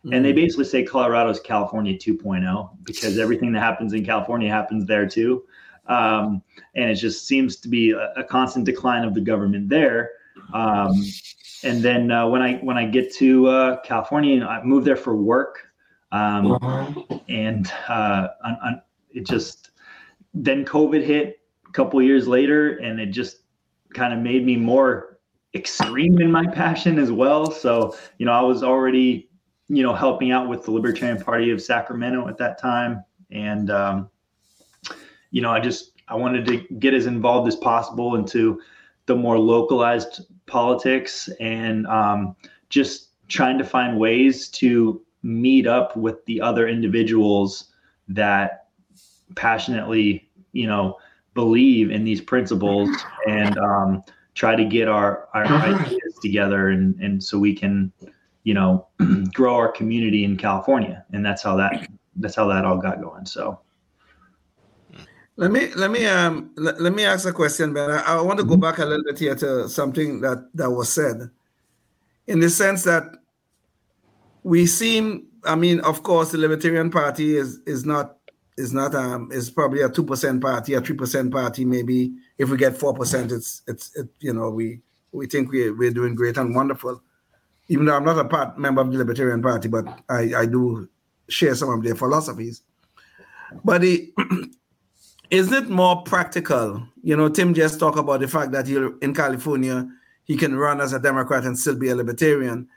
Mm-hmm. 0.04 0.14
And 0.14 0.24
they 0.24 0.32
mm. 0.32 0.36
basically 0.36 0.64
say 0.64 0.82
Colorado 0.82 1.30
is 1.30 1.38
California 1.38 1.96
2.0 1.96 2.70
because 2.82 3.18
everything 3.18 3.52
that 3.52 3.60
happens 3.60 3.92
in 3.92 4.04
California 4.04 4.50
happens 4.50 4.84
there 4.84 5.08
too. 5.08 5.44
Um, 5.86 6.42
and 6.74 6.90
it 6.90 6.96
just 6.96 7.26
seems 7.26 7.56
to 7.56 7.68
be 7.68 7.92
a, 7.92 8.12
a 8.16 8.24
constant 8.24 8.64
decline 8.64 9.04
of 9.04 9.14
the 9.14 9.20
government 9.20 9.68
there. 9.68 10.10
Um, 10.52 11.04
and 11.62 11.82
then 11.82 12.10
uh, 12.10 12.26
when 12.26 12.42
I 12.42 12.54
when 12.56 12.76
I 12.76 12.86
get 12.86 13.14
to 13.16 13.46
uh, 13.46 13.80
California, 13.82 14.34
and 14.34 14.44
I 14.44 14.62
moved 14.64 14.86
there 14.86 14.96
for 14.96 15.14
work, 15.14 15.60
um, 16.10 16.58
and 17.28 17.70
uh, 17.88 18.28
on, 18.44 18.58
on, 18.64 18.82
it 19.10 19.26
just 19.26 19.70
then 20.34 20.64
COVID 20.64 21.04
hit 21.04 21.40
a 21.68 21.72
couple 21.72 22.00
years 22.02 22.26
later, 22.26 22.78
and 22.78 23.00
it 23.00 23.06
just 23.06 23.38
kind 23.94 24.12
of 24.12 24.20
made 24.20 24.44
me 24.44 24.56
more 24.56 25.18
extreme 25.54 26.20
in 26.20 26.30
my 26.30 26.46
passion 26.54 26.98
as 26.98 27.12
well. 27.12 27.50
So, 27.50 27.96
you 28.18 28.26
know, 28.26 28.32
I 28.32 28.40
was 28.40 28.62
already, 28.62 29.28
you 29.68 29.82
know, 29.82 29.94
helping 29.94 30.32
out 30.32 30.48
with 30.48 30.64
the 30.64 30.70
Libertarian 30.70 31.22
Party 31.22 31.50
of 31.50 31.60
Sacramento 31.60 32.28
at 32.28 32.38
that 32.38 32.58
time. 32.58 33.04
And, 33.30 33.70
um, 33.70 34.10
you 35.30 35.42
know, 35.42 35.50
I 35.50 35.60
just, 35.60 35.92
I 36.08 36.14
wanted 36.14 36.46
to 36.46 36.74
get 36.76 36.94
as 36.94 37.06
involved 37.06 37.48
as 37.48 37.56
possible 37.56 38.16
into 38.16 38.60
the 39.06 39.14
more 39.14 39.38
localized 39.38 40.22
politics 40.46 41.28
and 41.40 41.86
um, 41.86 42.36
just 42.68 43.08
trying 43.28 43.58
to 43.58 43.64
find 43.64 43.98
ways 43.98 44.48
to 44.48 45.02
meet 45.22 45.66
up 45.66 45.96
with 45.96 46.24
the 46.26 46.40
other 46.40 46.68
individuals 46.68 47.72
that 48.08 48.61
passionately, 49.34 50.28
you 50.52 50.66
know, 50.66 50.98
believe 51.34 51.90
in 51.90 52.04
these 52.04 52.20
principles 52.20 52.88
and, 53.28 53.56
um, 53.58 54.02
try 54.34 54.56
to 54.56 54.64
get 54.64 54.88
our, 54.88 55.28
our 55.34 55.44
ideas 55.44 56.14
together 56.22 56.70
and, 56.70 56.98
and 57.00 57.22
so 57.22 57.38
we 57.38 57.54
can, 57.54 57.92
you 58.44 58.54
know, 58.54 58.86
grow 59.34 59.54
our 59.54 59.70
community 59.70 60.24
in 60.24 60.36
California. 60.36 61.04
And 61.12 61.24
that's 61.24 61.42
how 61.42 61.56
that, 61.56 61.88
that's 62.16 62.34
how 62.34 62.46
that 62.48 62.64
all 62.64 62.78
got 62.78 63.00
going. 63.00 63.26
So. 63.26 63.60
Let 65.36 65.50
me 65.50 65.72
let 65.74 65.90
me 65.90 66.04
um 66.04 66.50
let, 66.56 66.78
let 66.80 66.92
me 66.92 67.04
ask 67.04 67.26
a 67.26 67.32
question, 67.32 67.72
Ben. 67.72 67.90
I, 67.90 68.02
I 68.02 68.20
want 68.20 68.38
to 68.38 68.44
go 68.44 68.56
back 68.56 68.78
a 68.78 68.84
little 68.84 69.02
bit 69.02 69.18
here 69.18 69.34
to 69.36 69.66
something 69.66 70.20
that 70.20 70.46
that 70.54 70.70
was 70.70 70.92
said, 70.92 71.30
in 72.26 72.40
the 72.40 72.50
sense 72.50 72.84
that 72.84 73.04
we 74.42 74.66
seem. 74.66 75.28
I 75.44 75.54
mean, 75.54 75.80
of 75.80 76.02
course, 76.02 76.32
the 76.32 76.38
Libertarian 76.38 76.90
Party 76.90 77.36
is 77.36 77.60
is 77.66 77.86
not 77.86 78.18
is 78.56 78.72
not 78.72 78.94
um 78.94 79.30
is 79.32 79.50
probably 79.50 79.82
a 79.82 79.88
two 79.88 80.04
percent 80.04 80.40
party, 80.40 80.74
a 80.74 80.80
three 80.80 80.96
percent 80.96 81.32
party, 81.32 81.64
maybe 81.64 82.12
if 82.38 82.50
we 82.50 82.56
get 82.56 82.76
four 82.76 82.94
percent, 82.94 83.32
it's 83.32 83.62
it's 83.66 83.96
it, 83.96 84.08
you 84.20 84.32
know 84.32 84.50
we 84.50 84.80
we 85.12 85.26
think 85.26 85.50
we 85.50 85.70
we're 85.70 85.90
doing 85.90 86.14
great 86.14 86.36
and 86.36 86.54
wonderful. 86.54 87.02
Even 87.68 87.86
though 87.86 87.96
I'm 87.96 88.04
not 88.04 88.18
a 88.18 88.24
part 88.24 88.58
member 88.58 88.80
of 88.80 88.92
the 88.92 88.98
Libertarian 88.98 89.42
Party, 89.42 89.68
but 89.68 89.86
I 90.08 90.34
I 90.36 90.46
do 90.46 90.88
share 91.28 91.54
some 91.54 91.70
of 91.70 91.82
their 91.82 91.94
philosophies. 91.94 92.62
But 93.64 93.84
it, 93.84 94.10
isn't 95.30 95.64
it 95.64 95.70
more 95.70 96.02
practical? 96.02 96.86
You 97.02 97.16
know, 97.16 97.28
Tim 97.28 97.54
just 97.54 97.78
talked 97.80 97.98
about 97.98 98.20
the 98.20 98.28
fact 98.28 98.52
that 98.52 98.66
he 98.66 98.76
in 99.00 99.14
California 99.14 99.88
he 100.24 100.36
can 100.36 100.56
run 100.56 100.80
as 100.80 100.92
a 100.92 101.00
Democrat 101.00 101.44
and 101.44 101.58
still 101.58 101.76
be 101.76 101.88
a 101.88 101.96
Libertarian. 101.96 102.68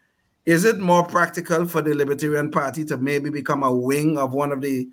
Is 0.46 0.66
it 0.66 0.80
more 0.80 1.06
practical 1.06 1.66
for 1.66 1.82
the 1.82 1.94
Libertarian 1.94 2.52
Party 2.52 2.86
to 2.86 2.98
maybe 2.98 3.30
become 3.30 3.64
a 3.64 3.74
wing 3.74 4.18
of 4.18 4.34
one 4.34 4.52
of 4.52 4.62
the 4.62 4.88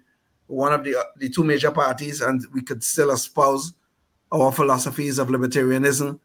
one 0.53 0.73
of 0.73 0.85
the 0.85 0.97
uh, 0.97 1.05
the 1.17 1.31
two 1.31 1.45
major 1.45 1.71
parties, 1.71 2.21
and 2.21 2.45
we 2.53 2.61
could 2.61 2.85
still 2.85 3.11
espouse 3.11 3.73
our 4.31 4.53
philosophies 4.53 5.19
of 5.19 5.29
libertarianism 5.29 6.21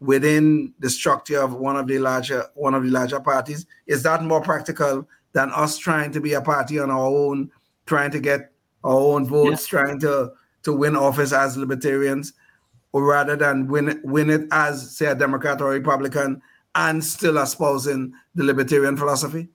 within 0.00 0.72
the 0.80 0.90
structure 0.90 1.40
of 1.40 1.54
one 1.54 1.76
of 1.76 1.86
the 1.86 1.98
larger 1.98 2.44
one 2.54 2.74
of 2.74 2.82
the 2.82 2.90
larger 2.90 3.20
parties 3.20 3.66
is 3.86 4.02
that 4.02 4.22
more 4.22 4.40
practical 4.40 5.06
than 5.32 5.50
us 5.50 5.76
trying 5.76 6.12
to 6.12 6.20
be 6.20 6.34
a 6.34 6.40
party 6.40 6.78
on 6.78 6.90
our 6.90 7.06
own 7.06 7.50
trying 7.86 8.10
to 8.10 8.20
get 8.20 8.52
our 8.84 9.00
own 9.00 9.26
votes 9.26 9.66
yeah. 9.72 9.78
trying 9.78 9.98
to 9.98 10.32
to 10.62 10.72
win 10.72 10.94
office 10.94 11.32
as 11.32 11.56
libertarians 11.56 12.32
or 12.92 13.04
rather 13.04 13.34
than 13.34 13.66
win 13.66 14.00
win 14.04 14.30
it 14.30 14.42
as 14.52 14.96
say 14.96 15.06
a 15.06 15.16
democrat 15.16 15.60
or 15.60 15.72
a 15.72 15.78
republican 15.78 16.40
and 16.76 17.04
still 17.04 17.38
espousing 17.38 18.12
the 18.36 18.44
libertarian 18.44 18.96
philosophy 18.96 19.48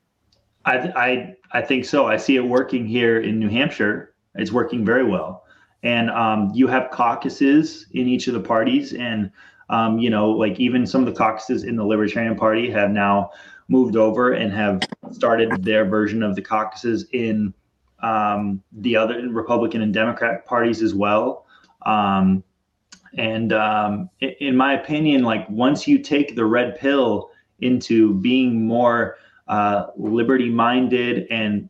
I, 0.65 0.77
I, 0.95 1.35
I 1.51 1.61
think 1.61 1.85
so. 1.85 2.05
I 2.05 2.17
see 2.17 2.35
it 2.35 2.45
working 2.45 2.85
here 2.85 3.19
in 3.19 3.39
New 3.39 3.49
Hampshire. 3.49 4.12
It's 4.35 4.51
working 4.51 4.85
very 4.85 5.03
well. 5.03 5.45
And 5.83 6.09
um, 6.11 6.51
you 6.53 6.67
have 6.67 6.91
caucuses 6.91 7.87
in 7.91 8.07
each 8.07 8.27
of 8.27 8.33
the 8.33 8.39
parties. 8.39 8.93
And, 8.93 9.31
um, 9.69 9.99
you 9.99 10.09
know, 10.09 10.29
like 10.29 10.59
even 10.59 10.85
some 10.87 11.01
of 11.01 11.07
the 11.07 11.17
caucuses 11.17 11.63
in 11.63 11.75
the 11.75 11.83
Libertarian 11.83 12.35
Party 12.35 12.69
have 12.71 12.89
now 12.91 13.31
moved 13.67 13.95
over 13.95 14.33
and 14.33 14.51
have 14.53 14.81
started 15.11 15.63
their 15.63 15.85
version 15.85 16.23
of 16.23 16.35
the 16.35 16.41
caucuses 16.41 17.05
in 17.11 17.53
um, 18.01 18.61
the 18.71 18.95
other 18.95 19.27
Republican 19.29 19.81
and 19.81 19.93
Democrat 19.93 20.45
parties 20.45 20.81
as 20.81 20.93
well. 20.93 21.45
Um, 21.85 22.43
and 23.17 23.53
um, 23.53 24.09
in 24.19 24.55
my 24.55 24.73
opinion, 24.73 25.23
like 25.23 25.47
once 25.49 25.87
you 25.87 25.99
take 25.99 26.35
the 26.35 26.45
red 26.45 26.77
pill 26.77 27.31
into 27.59 28.15
being 28.15 28.65
more 28.65 29.17
uh, 29.47 29.87
liberty 29.97 30.49
minded 30.49 31.27
and 31.29 31.69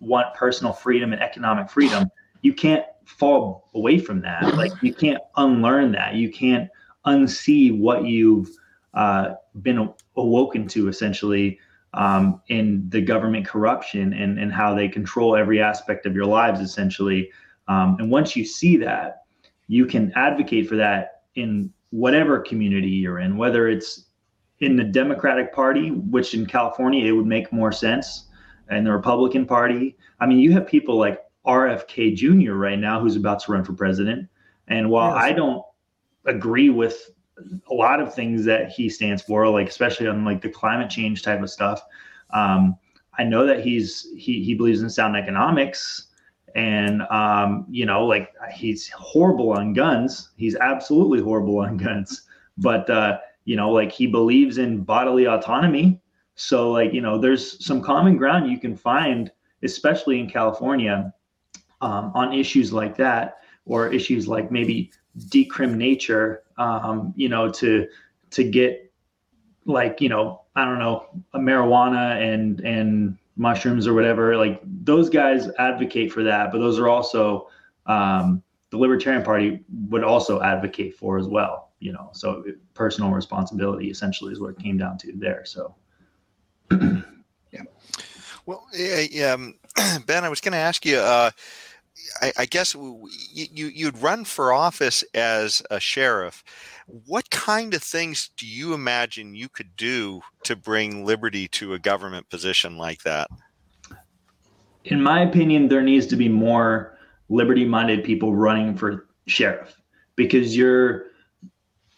want 0.00 0.34
personal 0.34 0.72
freedom 0.72 1.12
and 1.12 1.20
economic 1.20 1.68
freedom, 1.68 2.08
you 2.42 2.54
can't 2.54 2.84
fall 3.04 3.68
away 3.74 3.98
from 3.98 4.20
that. 4.22 4.54
Like 4.56 4.72
you 4.82 4.94
can't 4.94 5.20
unlearn 5.36 5.92
that. 5.92 6.14
You 6.14 6.30
can't 6.30 6.68
unsee 7.06 7.76
what 7.76 8.04
you've 8.04 8.50
uh, 8.94 9.34
been 9.62 9.92
awoken 10.16 10.66
to 10.68 10.88
essentially 10.88 11.58
um, 11.94 12.40
in 12.48 12.88
the 12.90 13.00
government 13.00 13.46
corruption 13.46 14.12
and, 14.12 14.38
and 14.38 14.52
how 14.52 14.74
they 14.74 14.88
control 14.88 15.36
every 15.36 15.60
aspect 15.60 16.06
of 16.06 16.14
your 16.14 16.26
lives 16.26 16.60
essentially. 16.60 17.30
Um, 17.68 17.96
and 17.98 18.10
once 18.10 18.36
you 18.36 18.44
see 18.44 18.76
that, 18.78 19.22
you 19.68 19.86
can 19.86 20.12
advocate 20.14 20.68
for 20.68 20.76
that 20.76 21.22
in 21.34 21.72
whatever 21.90 22.40
community 22.40 22.88
you're 22.88 23.20
in, 23.20 23.36
whether 23.36 23.68
it's 23.68 24.06
in 24.60 24.76
the 24.76 24.84
Democratic 24.84 25.52
Party, 25.52 25.90
which 25.90 26.34
in 26.34 26.46
California 26.46 27.04
it 27.04 27.12
would 27.12 27.26
make 27.26 27.52
more 27.52 27.72
sense, 27.72 28.26
and 28.68 28.86
the 28.86 28.92
Republican 28.92 29.46
Party. 29.46 29.96
I 30.20 30.26
mean, 30.26 30.38
you 30.38 30.52
have 30.52 30.66
people 30.66 30.96
like 30.96 31.20
RFK 31.46 32.14
Jr. 32.16 32.54
right 32.54 32.78
now 32.78 33.00
who's 33.00 33.16
about 33.16 33.40
to 33.40 33.52
run 33.52 33.64
for 33.64 33.72
president. 33.72 34.28
And 34.68 34.90
while 34.90 35.14
yes. 35.14 35.24
I 35.24 35.32
don't 35.32 35.62
agree 36.24 36.70
with 36.70 37.10
a 37.70 37.74
lot 37.74 38.00
of 38.00 38.14
things 38.14 38.44
that 38.46 38.70
he 38.70 38.88
stands 38.88 39.22
for, 39.22 39.48
like 39.48 39.68
especially 39.68 40.08
on 40.08 40.24
like 40.24 40.40
the 40.40 40.48
climate 40.48 40.90
change 40.90 41.22
type 41.22 41.42
of 41.42 41.50
stuff, 41.50 41.82
um, 42.30 42.76
I 43.18 43.24
know 43.24 43.46
that 43.46 43.64
he's 43.64 44.08
he 44.16 44.42
he 44.42 44.54
believes 44.54 44.82
in 44.82 44.90
sound 44.90 45.16
economics, 45.16 46.08
and 46.54 47.02
um, 47.10 47.66
you 47.70 47.86
know, 47.86 48.04
like 48.04 48.32
he's 48.52 48.88
horrible 48.90 49.52
on 49.52 49.72
guns. 49.72 50.30
He's 50.36 50.56
absolutely 50.56 51.20
horrible 51.20 51.58
on 51.60 51.76
guns, 51.76 52.22
but 52.58 52.90
uh, 52.90 53.18
you 53.46 53.56
know, 53.56 53.70
like 53.70 53.90
he 53.90 54.06
believes 54.06 54.58
in 54.58 54.82
bodily 54.82 55.26
autonomy. 55.26 56.02
So 56.34 56.70
like 56.70 56.92
you 56.92 57.00
know, 57.00 57.16
there's 57.16 57.64
some 57.64 57.80
common 57.80 58.18
ground 58.18 58.50
you 58.50 58.58
can 58.58 58.76
find, 58.76 59.30
especially 59.62 60.20
in 60.20 60.28
California, 60.28 61.14
um, 61.80 62.12
on 62.14 62.34
issues 62.34 62.72
like 62.72 62.96
that, 62.96 63.38
or 63.64 63.90
issues 63.90 64.28
like 64.28 64.50
maybe 64.50 64.92
decrim 65.28 65.76
nature. 65.76 66.42
Um, 66.58 67.14
you 67.16 67.30
know, 67.30 67.50
to 67.52 67.86
to 68.32 68.44
get 68.44 68.92
like 69.64 70.00
you 70.00 70.10
know, 70.10 70.42
I 70.56 70.64
don't 70.64 70.78
know, 70.78 71.06
marijuana 71.34 72.20
and 72.20 72.60
and 72.60 73.16
mushrooms 73.36 73.86
or 73.86 73.94
whatever. 73.94 74.36
Like 74.36 74.60
those 74.64 75.08
guys 75.08 75.48
advocate 75.58 76.12
for 76.12 76.24
that, 76.24 76.50
but 76.50 76.58
those 76.58 76.78
are 76.78 76.88
also 76.88 77.48
um, 77.86 78.42
the 78.70 78.76
Libertarian 78.76 79.22
Party 79.22 79.64
would 79.88 80.02
also 80.02 80.42
advocate 80.42 80.96
for 80.96 81.16
as 81.16 81.28
well. 81.28 81.65
You 81.78 81.92
know, 81.92 82.10
so 82.12 82.44
personal 82.74 83.10
responsibility 83.10 83.90
essentially 83.90 84.32
is 84.32 84.40
what 84.40 84.50
it 84.50 84.58
came 84.58 84.78
down 84.78 84.98
to 84.98 85.12
there. 85.14 85.44
So, 85.44 85.74
yeah. 86.70 87.62
Well, 88.46 88.66
um, 89.24 89.54
Ben, 90.06 90.24
I 90.24 90.28
was 90.28 90.40
going 90.40 90.52
to 90.52 90.58
ask 90.58 90.84
you. 90.86 90.98
Uh, 90.98 91.30
I, 92.20 92.32
I, 92.38 92.46
guess 92.46 92.74
you, 92.74 93.68
you'd 93.68 93.98
run 93.98 94.24
for 94.24 94.52
office 94.52 95.02
as 95.14 95.62
a 95.70 95.80
sheriff. 95.80 96.44
What 96.86 97.30
kind 97.30 97.74
of 97.74 97.82
things 97.82 98.30
do 98.36 98.46
you 98.46 98.74
imagine 98.74 99.34
you 99.34 99.48
could 99.48 99.76
do 99.76 100.20
to 100.44 100.56
bring 100.56 101.04
liberty 101.04 101.48
to 101.48 101.74
a 101.74 101.78
government 101.78 102.28
position 102.28 102.76
like 102.76 103.02
that? 103.02 103.28
In 104.84 105.02
my 105.02 105.22
opinion, 105.22 105.68
there 105.68 105.82
needs 105.82 106.06
to 106.06 106.16
be 106.16 106.28
more 106.28 106.96
liberty 107.28 107.64
minded 107.64 108.04
people 108.04 108.34
running 108.34 108.76
for 108.76 109.08
sheriff 109.26 109.74
because 110.14 110.56
you're 110.56 111.06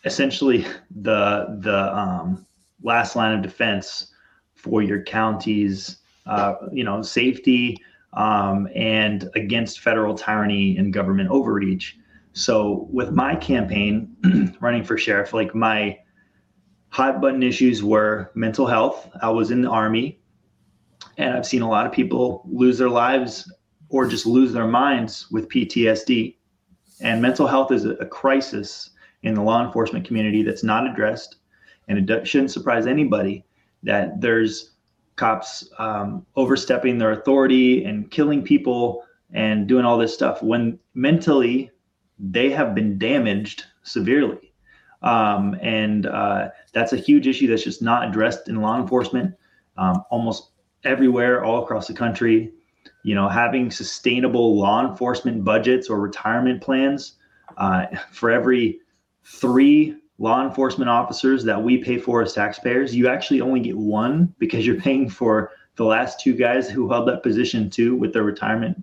essentially 0.09 0.67
the 0.91 1.59
the 1.61 1.97
um, 1.97 2.47
last 2.83 3.15
line 3.15 3.37
of 3.37 3.43
defense 3.43 4.13
for 4.55 4.83
your 4.83 5.03
county's 5.03 5.99
uh, 6.27 6.55
you 6.73 6.83
know 6.83 7.03
safety 7.03 7.77
um, 8.15 8.69
and 8.75 9.31
against 9.37 9.81
federal 9.81 10.15
tyranny 10.15 10.77
and 10.79 10.93
government 10.93 11.31
overreach. 11.31 11.97
So 12.33 12.89
with 12.91 13.13
my 13.13 13.37
campaign 13.37 14.17
running 14.61 14.83
for 14.83 14.97
sheriff, 14.97 15.33
like 15.33 15.55
my 15.55 15.99
hot 16.89 17.21
button 17.21 17.43
issues 17.43 17.83
were 17.83 18.31
mental 18.35 18.67
health. 18.67 19.11
I 19.21 19.29
was 19.29 19.51
in 19.51 19.61
the 19.61 19.71
army 19.71 20.19
and 21.19 21.35
I've 21.35 21.47
seen 21.47 21.63
a 21.63 21.69
lot 21.69 21.87
of 21.87 21.93
people 21.93 22.49
lose 22.51 22.79
their 22.79 22.89
lives 22.89 23.53
or 23.91 24.07
just 24.07 24.25
lose 24.27 24.53
their 24.53 24.67
minds 24.67 25.31
with 25.31 25.49
PTSD. 25.49 26.37
And 27.01 27.21
mental 27.21 27.47
health 27.47 27.73
is 27.73 27.85
a, 27.85 28.07
crisis 28.07 28.91
in 29.23 29.35
the 29.35 29.43
law 29.43 29.65
enforcement 29.65 30.07
community 30.07 30.43
that's 30.43 30.65
not 30.65 30.87
addressed. 30.87 31.37
And 31.89 32.11
it 32.11 32.27
shouldn't 32.27 32.51
surprise 32.51 32.87
anybody 32.87 33.45
that 33.83 34.21
there's 34.21 34.73
cops 35.17 35.69
um, 35.79 36.25
overstepping 36.37 36.99
their 36.99 37.13
authority 37.13 37.85
and 37.85 38.11
killing 38.11 38.43
people 38.43 39.05
and 39.33 39.67
doing 39.67 39.85
all 39.85 39.99
this 39.99 40.15
stuff 40.15 40.43
when 40.43 40.79
mentally 40.95 41.71
they 42.19 42.51
have 42.51 42.75
been 42.75 42.99
damaged 42.99 43.65
severely. 43.83 44.53
Um, 45.03 45.57
and 45.63 46.07
uh, 46.07 46.49
that's 46.73 46.93
a 46.93 46.97
huge 46.97 47.27
issue 47.27 47.47
that's 47.47 47.63
just 47.63 47.83
not 47.83 48.09
addressed 48.09 48.49
in 48.49 48.61
law 48.61 48.81
enforcement 48.81 49.35
um, 49.77 50.03
almost 50.11 50.51
everywhere, 50.85 51.45
all 51.45 51.63
across 51.63 51.87
the 51.87 51.95
country. 51.95 52.53
You 53.05 53.15
know, 53.15 53.29
having 53.29 53.71
sustainable 53.71 54.59
law 54.59 54.89
enforcement 54.89 55.45
budgets 55.45 55.89
or 55.89 56.01
retirement 56.01 56.63
plans 56.63 57.15
uh, 57.57 57.87
for 58.13 58.31
every 58.31 58.81
three 59.29 59.97
law 60.19 60.45
enforcement 60.45 60.89
officers 60.89 61.45
that 61.45 61.63
we 61.63 61.79
pay 61.79 61.99
for 61.99 62.23
as 62.23 62.33
taxpayers, 62.33 62.95
you 62.95 63.09
actually 63.09 63.41
only 63.41 63.61
get 63.61 63.77
one 63.77 64.35
because 64.39 64.67
you're 64.67 64.81
paying 64.81 65.09
for 65.09 65.53
the 65.77 65.85
last 65.85 66.19
two 66.19 66.35
guys 66.35 66.69
who 66.69 66.89
held 66.89 67.07
that 67.07 67.23
position 67.23 67.71
too 67.71 67.95
with 67.95 68.13
their 68.13 68.25
retirement 68.25 68.77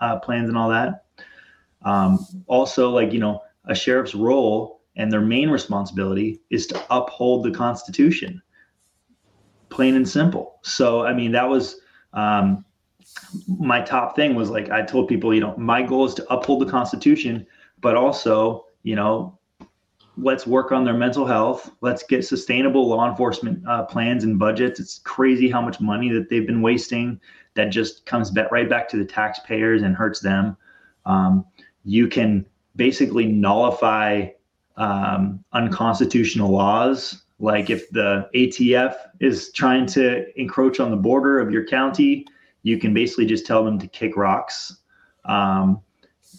uh, 0.00 0.18
plans 0.18 0.48
and 0.48 0.58
all 0.58 0.68
that. 0.68 1.04
Um, 1.82 2.26
also, 2.46 2.90
like, 2.90 3.12
you 3.12 3.18
know, 3.18 3.40
a 3.66 3.74
sheriff's 3.74 4.14
role 4.14 4.82
and 4.96 5.10
their 5.10 5.20
main 5.20 5.48
responsibility 5.48 6.40
is 6.50 6.66
to 6.68 6.84
uphold 6.90 7.44
the 7.44 7.50
Constitution, 7.50 8.42
plain 9.70 9.96
and 9.96 10.08
simple. 10.08 10.58
So, 10.62 11.04
I 11.04 11.14
mean, 11.14 11.32
that 11.32 11.48
was 11.48 11.80
um, 12.12 12.64
my 13.58 13.80
top 13.80 14.16
thing 14.16 14.34
was 14.34 14.50
like, 14.50 14.70
I 14.70 14.82
told 14.82 15.08
people, 15.08 15.32
you 15.32 15.40
know, 15.40 15.56
my 15.56 15.82
goal 15.82 16.04
is 16.04 16.14
to 16.14 16.32
uphold 16.32 16.60
the 16.66 16.70
Constitution, 16.70 17.46
but 17.80 17.96
also, 17.96 18.66
you 18.82 18.96
know, 18.96 19.38
let's 20.16 20.46
work 20.46 20.72
on 20.72 20.84
their 20.84 20.94
mental 20.94 21.26
health. 21.26 21.70
Let's 21.80 22.02
get 22.02 22.24
sustainable 22.24 22.88
law 22.88 23.08
enforcement 23.08 23.66
uh, 23.66 23.84
plans 23.84 24.24
and 24.24 24.38
budgets. 24.38 24.80
It's 24.80 24.98
crazy 25.00 25.50
how 25.50 25.60
much 25.60 25.80
money 25.80 26.10
that 26.10 26.28
they've 26.28 26.46
been 26.46 26.62
wasting 26.62 27.20
that 27.54 27.66
just 27.66 28.06
comes 28.06 28.30
back 28.30 28.50
right 28.50 28.68
back 28.68 28.88
to 28.90 28.96
the 28.96 29.04
taxpayers 29.04 29.82
and 29.82 29.94
hurts 29.94 30.20
them. 30.20 30.56
Um, 31.06 31.44
you 31.84 32.08
can 32.08 32.46
basically 32.76 33.26
nullify 33.26 34.28
um, 34.76 35.44
unconstitutional 35.52 36.50
laws. 36.50 37.22
Like 37.38 37.70
if 37.70 37.90
the 37.90 38.28
ATF 38.34 38.94
is 39.20 39.52
trying 39.52 39.86
to 39.86 40.26
encroach 40.40 40.80
on 40.80 40.90
the 40.90 40.96
border 40.96 41.38
of 41.40 41.50
your 41.50 41.66
county, 41.66 42.26
you 42.62 42.78
can 42.78 42.94
basically 42.94 43.26
just 43.26 43.46
tell 43.46 43.64
them 43.64 43.78
to 43.78 43.86
kick 43.86 44.16
rocks. 44.16 44.78
Um, 45.24 45.80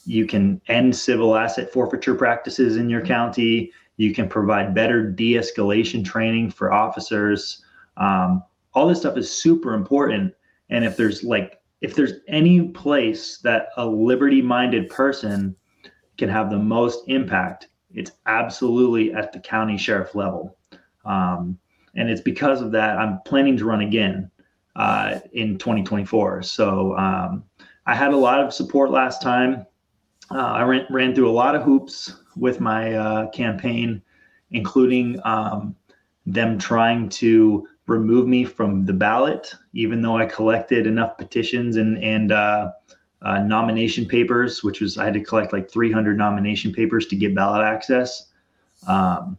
you 0.06 0.26
can 0.26 0.62
end 0.68 0.96
civil 0.96 1.36
asset 1.36 1.72
forfeiture 1.72 2.16
practices 2.16 2.78
in 2.78 2.90
your 2.90 3.06
county. 3.06 3.72
You 3.98 4.14
can 4.14 4.28
provide 4.28 4.76
better 4.76 5.10
de 5.10 5.34
escalation 5.34 6.06
training 6.06 6.52
for 6.52 6.72
officers. 6.72 7.64
Um, 7.98 8.44
all 8.74 8.88
this 8.88 9.00
stuff 9.00 9.18
is 9.18 9.32
super 9.32 9.74
important. 9.74 10.34
And 10.70 10.86
if 10.86 10.98
there's 10.98 11.24
like 11.24 11.62
if 11.82 11.96
there's 11.96 12.14
any 12.28 12.70
place 12.70 13.38
that 13.40 13.68
a 13.78 13.86
liberty 13.86 14.42
minded 14.42 14.90
person 14.90 15.56
can 16.18 16.30
have 16.30 16.50
the 16.50 16.58
most 16.58 17.04
impact, 17.08 17.68
it's 17.94 18.12
absolutely 18.26 19.14
at 19.14 19.32
the 19.32 19.40
county 19.40 19.78
sheriff 19.78 20.16
level. 20.16 20.58
Um, 21.06 21.58
and 21.96 22.10
it's 22.10 22.22
because 22.22 22.62
of 22.62 22.72
that 22.72 22.98
I'm 22.98 23.20
planning 23.26 23.58
to 23.58 23.66
run 23.66 23.82
again 23.82 24.30
uh, 24.76 25.20
in 25.34 25.58
2024. 25.58 26.44
So 26.44 26.98
um, 26.98 27.44
I 27.86 27.96
had 27.96 28.14
a 28.14 28.18
lot 28.18 28.42
of 28.42 28.54
support 28.54 28.92
last 28.92 29.22
time. 29.22 29.66
Uh, 30.32 30.38
I 30.38 30.64
ran, 30.64 30.86
ran, 30.90 31.14
through 31.14 31.30
a 31.30 31.32
lot 31.32 31.56
of 31.56 31.64
hoops 31.64 32.14
with 32.36 32.60
my 32.60 32.94
uh, 32.94 33.30
campaign, 33.30 34.02
including 34.52 35.20
um, 35.24 35.76
them 36.26 36.58
trying 36.58 37.10
to 37.10 37.68
remove 37.88 38.28
me 38.28 38.44
from 38.44 38.86
the 38.86 38.94
ballot, 38.94 39.54
even 39.74 40.02
though 40.02 40.18
I 40.18 40.26
collected 40.26 40.88
enough 40.88 41.18
petitions 41.18 41.76
and 41.78 42.04
and 42.04 42.32
uh, 42.32 42.72
uh, 43.22 43.40
nomination 43.40 44.06
papers, 44.06 44.64
which 44.64 44.82
was 44.82 44.98
I 44.98 45.06
had 45.06 45.14
to 45.14 45.24
collect 45.24 45.54
like 45.54 45.70
300 45.70 46.18
nomination 46.18 46.74
papers 46.74 47.08
to 47.08 47.16
get 47.16 47.36
ballot 47.36 47.64
access. 47.64 48.32
Um, 48.88 49.38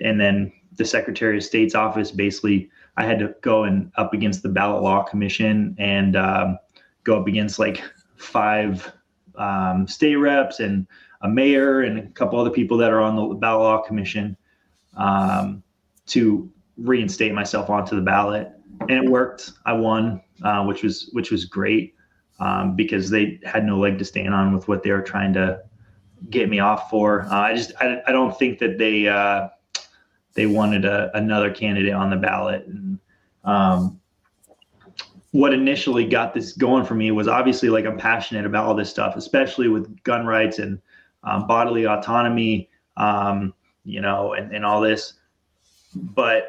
and 0.00 0.20
then 0.20 0.52
the 0.76 0.84
Secretary 0.84 1.36
of 1.36 1.44
State's 1.44 1.74
office 1.74 2.10
basically, 2.10 2.70
I 2.96 3.04
had 3.04 3.18
to 3.20 3.34
go 3.42 3.64
and 3.64 3.90
up 3.96 4.12
against 4.12 4.42
the 4.42 4.48
Ballot 4.48 4.82
Law 4.82 5.02
Commission 5.02 5.74
and 5.78 6.16
um, 6.16 6.58
go 7.04 7.20
up 7.20 7.26
against 7.26 7.58
like 7.58 7.82
five 8.16 8.92
um, 9.38 9.86
state 9.86 10.16
reps 10.16 10.60
and 10.60 10.86
a 11.22 11.28
mayor 11.28 11.82
and 11.82 11.98
a 11.98 12.06
couple 12.08 12.38
other 12.38 12.50
people 12.50 12.76
that 12.78 12.92
are 12.92 13.00
on 13.00 13.16
the 13.16 13.34
Ballot 13.34 13.62
Law 13.62 13.82
Commission 13.82 14.36
um, 14.96 15.62
to 16.06 16.50
reinstate 16.76 17.32
myself 17.32 17.70
onto 17.70 17.96
the 17.96 18.02
ballot, 18.02 18.50
and 18.80 19.04
it 19.04 19.10
worked. 19.10 19.52
I 19.64 19.72
won, 19.72 20.22
uh, 20.42 20.64
which 20.64 20.82
was 20.82 21.08
which 21.12 21.30
was 21.30 21.44
great 21.44 21.94
um, 22.38 22.76
because 22.76 23.10
they 23.10 23.40
had 23.44 23.64
no 23.64 23.78
leg 23.78 23.98
to 23.98 24.04
stand 24.04 24.34
on 24.34 24.54
with 24.54 24.68
what 24.68 24.82
they 24.82 24.90
were 24.90 25.02
trying 25.02 25.32
to 25.34 25.60
get 26.30 26.48
me 26.48 26.58
off 26.58 26.90
for. 26.90 27.22
Uh, 27.22 27.40
I 27.40 27.54
just 27.54 27.72
I, 27.80 28.02
I 28.06 28.12
don't 28.12 28.38
think 28.38 28.58
that 28.58 28.78
they 28.78 29.08
uh, 29.08 29.48
they 30.36 30.46
wanted 30.46 30.84
a, 30.84 31.10
another 31.16 31.50
candidate 31.50 31.94
on 31.94 32.10
the 32.10 32.16
ballot. 32.16 32.66
And 32.66 32.98
um, 33.44 34.00
what 35.32 35.52
initially 35.52 36.06
got 36.06 36.34
this 36.34 36.52
going 36.52 36.84
for 36.84 36.94
me 36.94 37.10
was 37.10 37.28
obviously 37.28 37.68
like 37.68 37.84
I'm 37.84 37.98
passionate 37.98 38.46
about 38.46 38.66
all 38.66 38.74
this 38.74 38.90
stuff, 38.90 39.16
especially 39.16 39.68
with 39.68 40.02
gun 40.02 40.26
rights 40.26 40.58
and 40.58 40.80
um, 41.24 41.46
bodily 41.46 41.86
autonomy, 41.86 42.70
um, 42.96 43.52
you 43.84 44.00
know, 44.00 44.34
and, 44.34 44.54
and 44.54 44.64
all 44.64 44.80
this. 44.80 45.14
But 45.94 46.48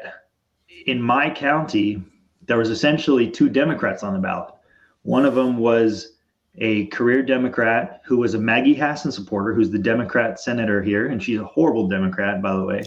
in 0.86 1.02
my 1.02 1.30
county, 1.30 2.02
there 2.46 2.58
was 2.58 2.70
essentially 2.70 3.30
two 3.30 3.48
Democrats 3.48 4.02
on 4.02 4.14
the 4.14 4.18
ballot. 4.18 4.54
One 5.02 5.24
of 5.24 5.34
them 5.34 5.58
was 5.58 6.16
a 6.58 6.86
career 6.86 7.22
Democrat 7.22 8.00
who 8.04 8.16
was 8.16 8.34
a 8.34 8.38
Maggie 8.38 8.74
Hassan 8.74 9.12
supporter, 9.12 9.54
who's 9.54 9.70
the 9.70 9.78
Democrat 9.78 10.40
senator 10.40 10.82
here, 10.82 11.06
and 11.06 11.22
she's 11.22 11.40
a 11.40 11.44
horrible 11.44 11.88
Democrat, 11.88 12.42
by 12.42 12.54
the 12.54 12.64
way. 12.64 12.82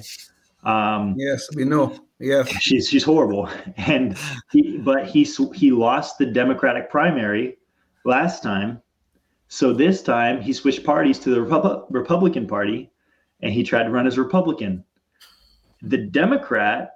Um, 0.63 1.15
yes, 1.17 1.47
we 1.55 1.65
know. 1.65 1.97
Yeah, 2.19 2.43
she's 2.59 2.87
she's 2.87 3.03
horrible, 3.03 3.49
and 3.77 4.17
he, 4.51 4.77
but 4.77 5.07
he 5.07 5.23
he 5.53 5.71
lost 5.71 6.17
the 6.17 6.25
Democratic 6.25 6.89
primary 6.89 7.57
last 8.05 8.43
time, 8.43 8.81
so 9.47 9.73
this 9.73 10.01
time 10.03 10.41
he 10.41 10.53
switched 10.53 10.83
parties 10.83 11.19
to 11.19 11.31
the 11.31 11.41
Repu- 11.41 11.85
Republican 11.89 12.47
Party, 12.47 12.91
and 13.41 13.51
he 13.51 13.63
tried 13.63 13.83
to 13.83 13.89
run 13.89 14.07
as 14.07 14.17
Republican. 14.17 14.83
The 15.81 15.97
Democrat 15.97 16.91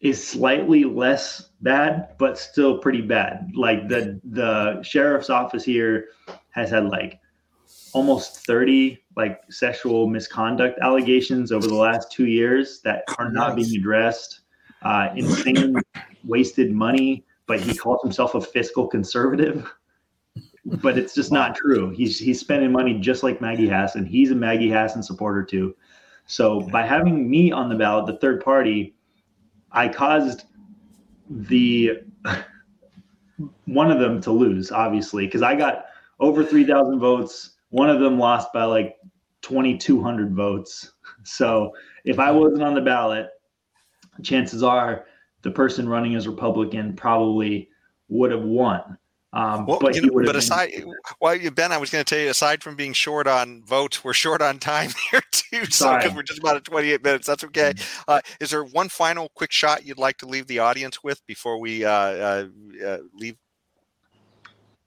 is 0.00 0.26
slightly 0.26 0.84
less 0.84 1.50
bad, 1.60 2.08
but 2.18 2.38
still 2.38 2.78
pretty 2.78 3.02
bad. 3.02 3.50
Like 3.54 3.88
the 3.88 4.20
the 4.24 4.82
sheriff's 4.82 5.30
office 5.30 5.64
here 5.64 6.08
has 6.50 6.70
had 6.70 6.86
like 6.86 7.20
almost 7.92 8.46
30 8.46 9.02
like 9.16 9.40
sexual 9.50 10.06
misconduct 10.06 10.78
allegations 10.80 11.52
over 11.52 11.66
the 11.66 11.74
last 11.74 12.10
two 12.10 12.26
years 12.26 12.80
that 12.82 13.04
are 13.18 13.30
not 13.30 13.56
being 13.56 13.76
addressed. 13.76 14.40
Uh, 14.82 15.08
insane 15.14 15.76
wasted 16.24 16.72
money, 16.72 17.24
but 17.46 17.60
he 17.60 17.76
calls 17.76 18.02
himself 18.02 18.34
a 18.34 18.40
fiscal 18.40 18.86
conservative. 18.86 19.70
But 20.64 20.98
it's 20.98 21.14
just 21.14 21.32
not 21.32 21.54
true. 21.54 21.90
He's 21.90 22.18
he's 22.18 22.38
spending 22.38 22.70
money 22.70 22.98
just 22.98 23.22
like 23.22 23.40
Maggie 23.40 23.68
Hassan. 23.68 24.06
He's 24.06 24.30
a 24.30 24.34
Maggie 24.34 24.70
Hassan 24.70 25.02
supporter 25.02 25.42
too. 25.42 25.74
So 26.26 26.60
by 26.60 26.86
having 26.86 27.28
me 27.28 27.50
on 27.50 27.68
the 27.68 27.74
ballot, 27.74 28.06
the 28.06 28.18
third 28.18 28.44
party, 28.44 28.94
I 29.72 29.88
caused 29.88 30.44
the 31.28 32.02
one 33.64 33.90
of 33.90 33.98
them 33.98 34.20
to 34.22 34.30
lose, 34.30 34.70
obviously, 34.70 35.26
because 35.26 35.42
I 35.42 35.56
got 35.56 35.86
over 36.18 36.44
3,000 36.44 36.98
votes. 36.98 37.52
One 37.70 37.88
of 37.88 38.00
them 38.00 38.18
lost 38.18 38.52
by 38.52 38.64
like 38.64 38.96
2,200 39.42 40.34
votes. 40.34 40.92
So 41.22 41.74
if 42.06 42.18
I 42.18 42.30
wasn't 42.30 42.62
on 42.62 42.74
the 42.74 42.80
ballot, 42.80 43.28
chances 44.22 44.62
are 44.62 45.04
the 45.42 45.50
person 45.50 45.86
running 45.86 46.14
as 46.14 46.26
Republican 46.26 46.94
probably 46.96 47.68
would 48.08 48.30
have 48.30 48.42
won. 48.42 48.96
Um, 49.32 49.64
well, 49.64 49.78
but, 49.80 49.94
you 49.94 50.02
know, 50.02 50.24
but 50.24 50.34
aside, 50.34 50.70
Ben, 50.72 50.92
well, 51.20 51.38
Ben, 51.52 51.72
I 51.72 51.78
was 51.78 51.90
going 51.90 52.04
to 52.04 52.14
tell 52.14 52.22
you, 52.22 52.30
aside 52.30 52.64
from 52.64 52.74
being 52.74 52.92
short 52.92 53.28
on 53.28 53.62
votes, 53.64 54.02
we're 54.02 54.12
short 54.12 54.42
on 54.42 54.58
time 54.60 54.90
here 55.10 55.22
too. 55.30 55.66
So 55.66 55.96
because 55.96 56.14
we're 56.14 56.22
just 56.22 56.40
about 56.40 56.56
at 56.56 56.64
28 56.64 57.04
minutes, 57.04 57.26
that's 57.26 57.44
okay. 57.44 57.72
Mm-hmm. 57.72 58.10
Uh, 58.10 58.20
is 58.40 58.50
there 58.50 58.64
one 58.64 58.88
final 58.88 59.28
quick 59.34 59.52
shot 59.52 59.86
you'd 59.86 59.98
like 59.98 60.16
to 60.18 60.26
leave 60.26 60.48
the 60.48 60.58
audience 60.58 61.04
with 61.04 61.24
before 61.26 61.60
we 61.60 61.84
uh, 61.84 61.90
uh, 61.90 62.46
uh, 62.84 62.98
leave? 63.14 63.36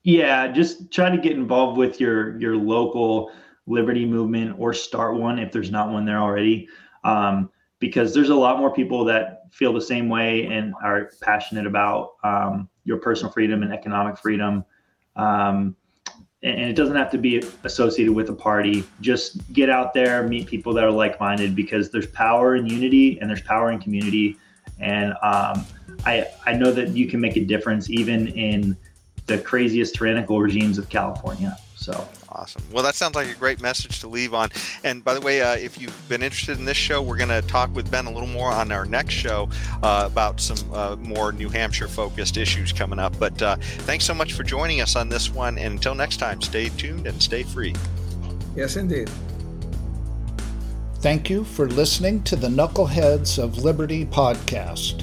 Yeah, 0.03 0.49
just 0.49 0.91
try 0.91 1.09
to 1.09 1.17
get 1.17 1.33
involved 1.33 1.77
with 1.77 1.99
your 1.99 2.37
your 2.39 2.55
local 2.55 3.31
liberty 3.65 4.05
movement 4.05 4.55
or 4.59 4.73
start 4.73 5.15
one 5.15 5.39
if 5.39 5.51
there's 5.51 5.71
not 5.71 5.89
one 5.91 6.05
there 6.05 6.19
already. 6.19 6.67
Um, 7.03 7.49
because 7.79 8.13
there's 8.13 8.29
a 8.29 8.35
lot 8.35 8.59
more 8.59 8.73
people 8.73 9.03
that 9.03 9.43
feel 9.51 9.73
the 9.73 9.81
same 9.81 10.07
way 10.07 10.45
and 10.45 10.73
are 10.81 11.11
passionate 11.21 11.67
about 11.67 12.13
um, 12.23 12.69
your 12.85 12.97
personal 12.97 13.31
freedom 13.31 13.61
and 13.61 13.73
economic 13.73 14.17
freedom. 14.17 14.63
Um, 15.17 15.75
and, 16.43 16.61
and, 16.61 16.69
it 16.69 16.77
doesn't 16.77 16.95
have 16.95 17.11
to 17.11 17.17
be 17.17 17.43
associated 17.63 18.13
with 18.13 18.29
a 18.29 18.33
party. 18.33 18.85
Just 19.01 19.51
get 19.51 19.69
out 19.69 19.93
there, 19.93 20.25
meet 20.27 20.47
people 20.47 20.73
that 20.73 20.85
are 20.85 20.91
like 20.91 21.19
minded 21.19 21.55
because 21.55 21.91
there's 21.91 22.07
power 22.07 22.55
in 22.55 22.65
unity 22.65 23.19
and 23.19 23.29
there's 23.29 23.41
power 23.41 23.69
in 23.71 23.79
community. 23.79 24.37
And 24.79 25.11
um, 25.21 25.65
I, 26.05 26.27
I 26.45 26.53
know 26.53 26.71
that 26.71 26.89
you 26.89 27.07
can 27.07 27.19
make 27.19 27.35
a 27.35 27.43
difference 27.43 27.89
even 27.89 28.29
in 28.29 28.77
the 29.25 29.37
craziest 29.37 29.95
tyrannical 29.95 30.39
regimes 30.41 30.77
of 30.77 30.89
California. 30.89 31.57
So 31.75 32.07
awesome. 32.29 32.63
Well, 32.71 32.83
that 32.83 32.95
sounds 32.95 33.15
like 33.15 33.29
a 33.29 33.33
great 33.33 33.61
message 33.61 33.99
to 33.99 34.07
leave 34.07 34.33
on. 34.33 34.49
And 34.83 35.03
by 35.03 35.13
the 35.13 35.21
way, 35.21 35.41
uh, 35.41 35.55
if 35.55 35.81
you've 35.81 36.09
been 36.09 36.23
interested 36.23 36.57
in 36.57 36.65
this 36.65 36.77
show, 36.77 37.01
we're 37.01 37.17
going 37.17 37.29
to 37.29 37.41
talk 37.41 37.75
with 37.75 37.91
Ben 37.91 38.05
a 38.05 38.11
little 38.11 38.27
more 38.27 38.51
on 38.51 38.71
our 38.71 38.85
next 38.85 39.13
show 39.13 39.49
uh, 39.81 40.03
about 40.05 40.39
some 40.39 40.57
uh, 40.73 40.95
more 40.97 41.33
New 41.33 41.49
Hampshire 41.49 41.89
focused 41.89 42.37
issues 42.37 42.71
coming 42.71 42.99
up. 42.99 43.17
But 43.19 43.41
uh, 43.41 43.57
thanks 43.79 44.05
so 44.05 44.13
much 44.13 44.33
for 44.33 44.43
joining 44.43 44.79
us 44.79 44.95
on 44.95 45.09
this 45.09 45.29
one. 45.29 45.57
And 45.57 45.73
until 45.73 45.95
next 45.95 46.17
time, 46.17 46.41
stay 46.41 46.69
tuned 46.69 47.05
and 47.05 47.21
stay 47.21 47.43
free. 47.43 47.75
Yes, 48.55 48.77
indeed. 48.77 49.09
Thank 50.99 51.29
you 51.29 51.43
for 51.43 51.67
listening 51.67 52.23
to 52.23 52.37
the 52.37 52.47
Knuckleheads 52.47 53.37
of 53.37 53.57
Liberty 53.57 54.05
podcast. 54.05 55.02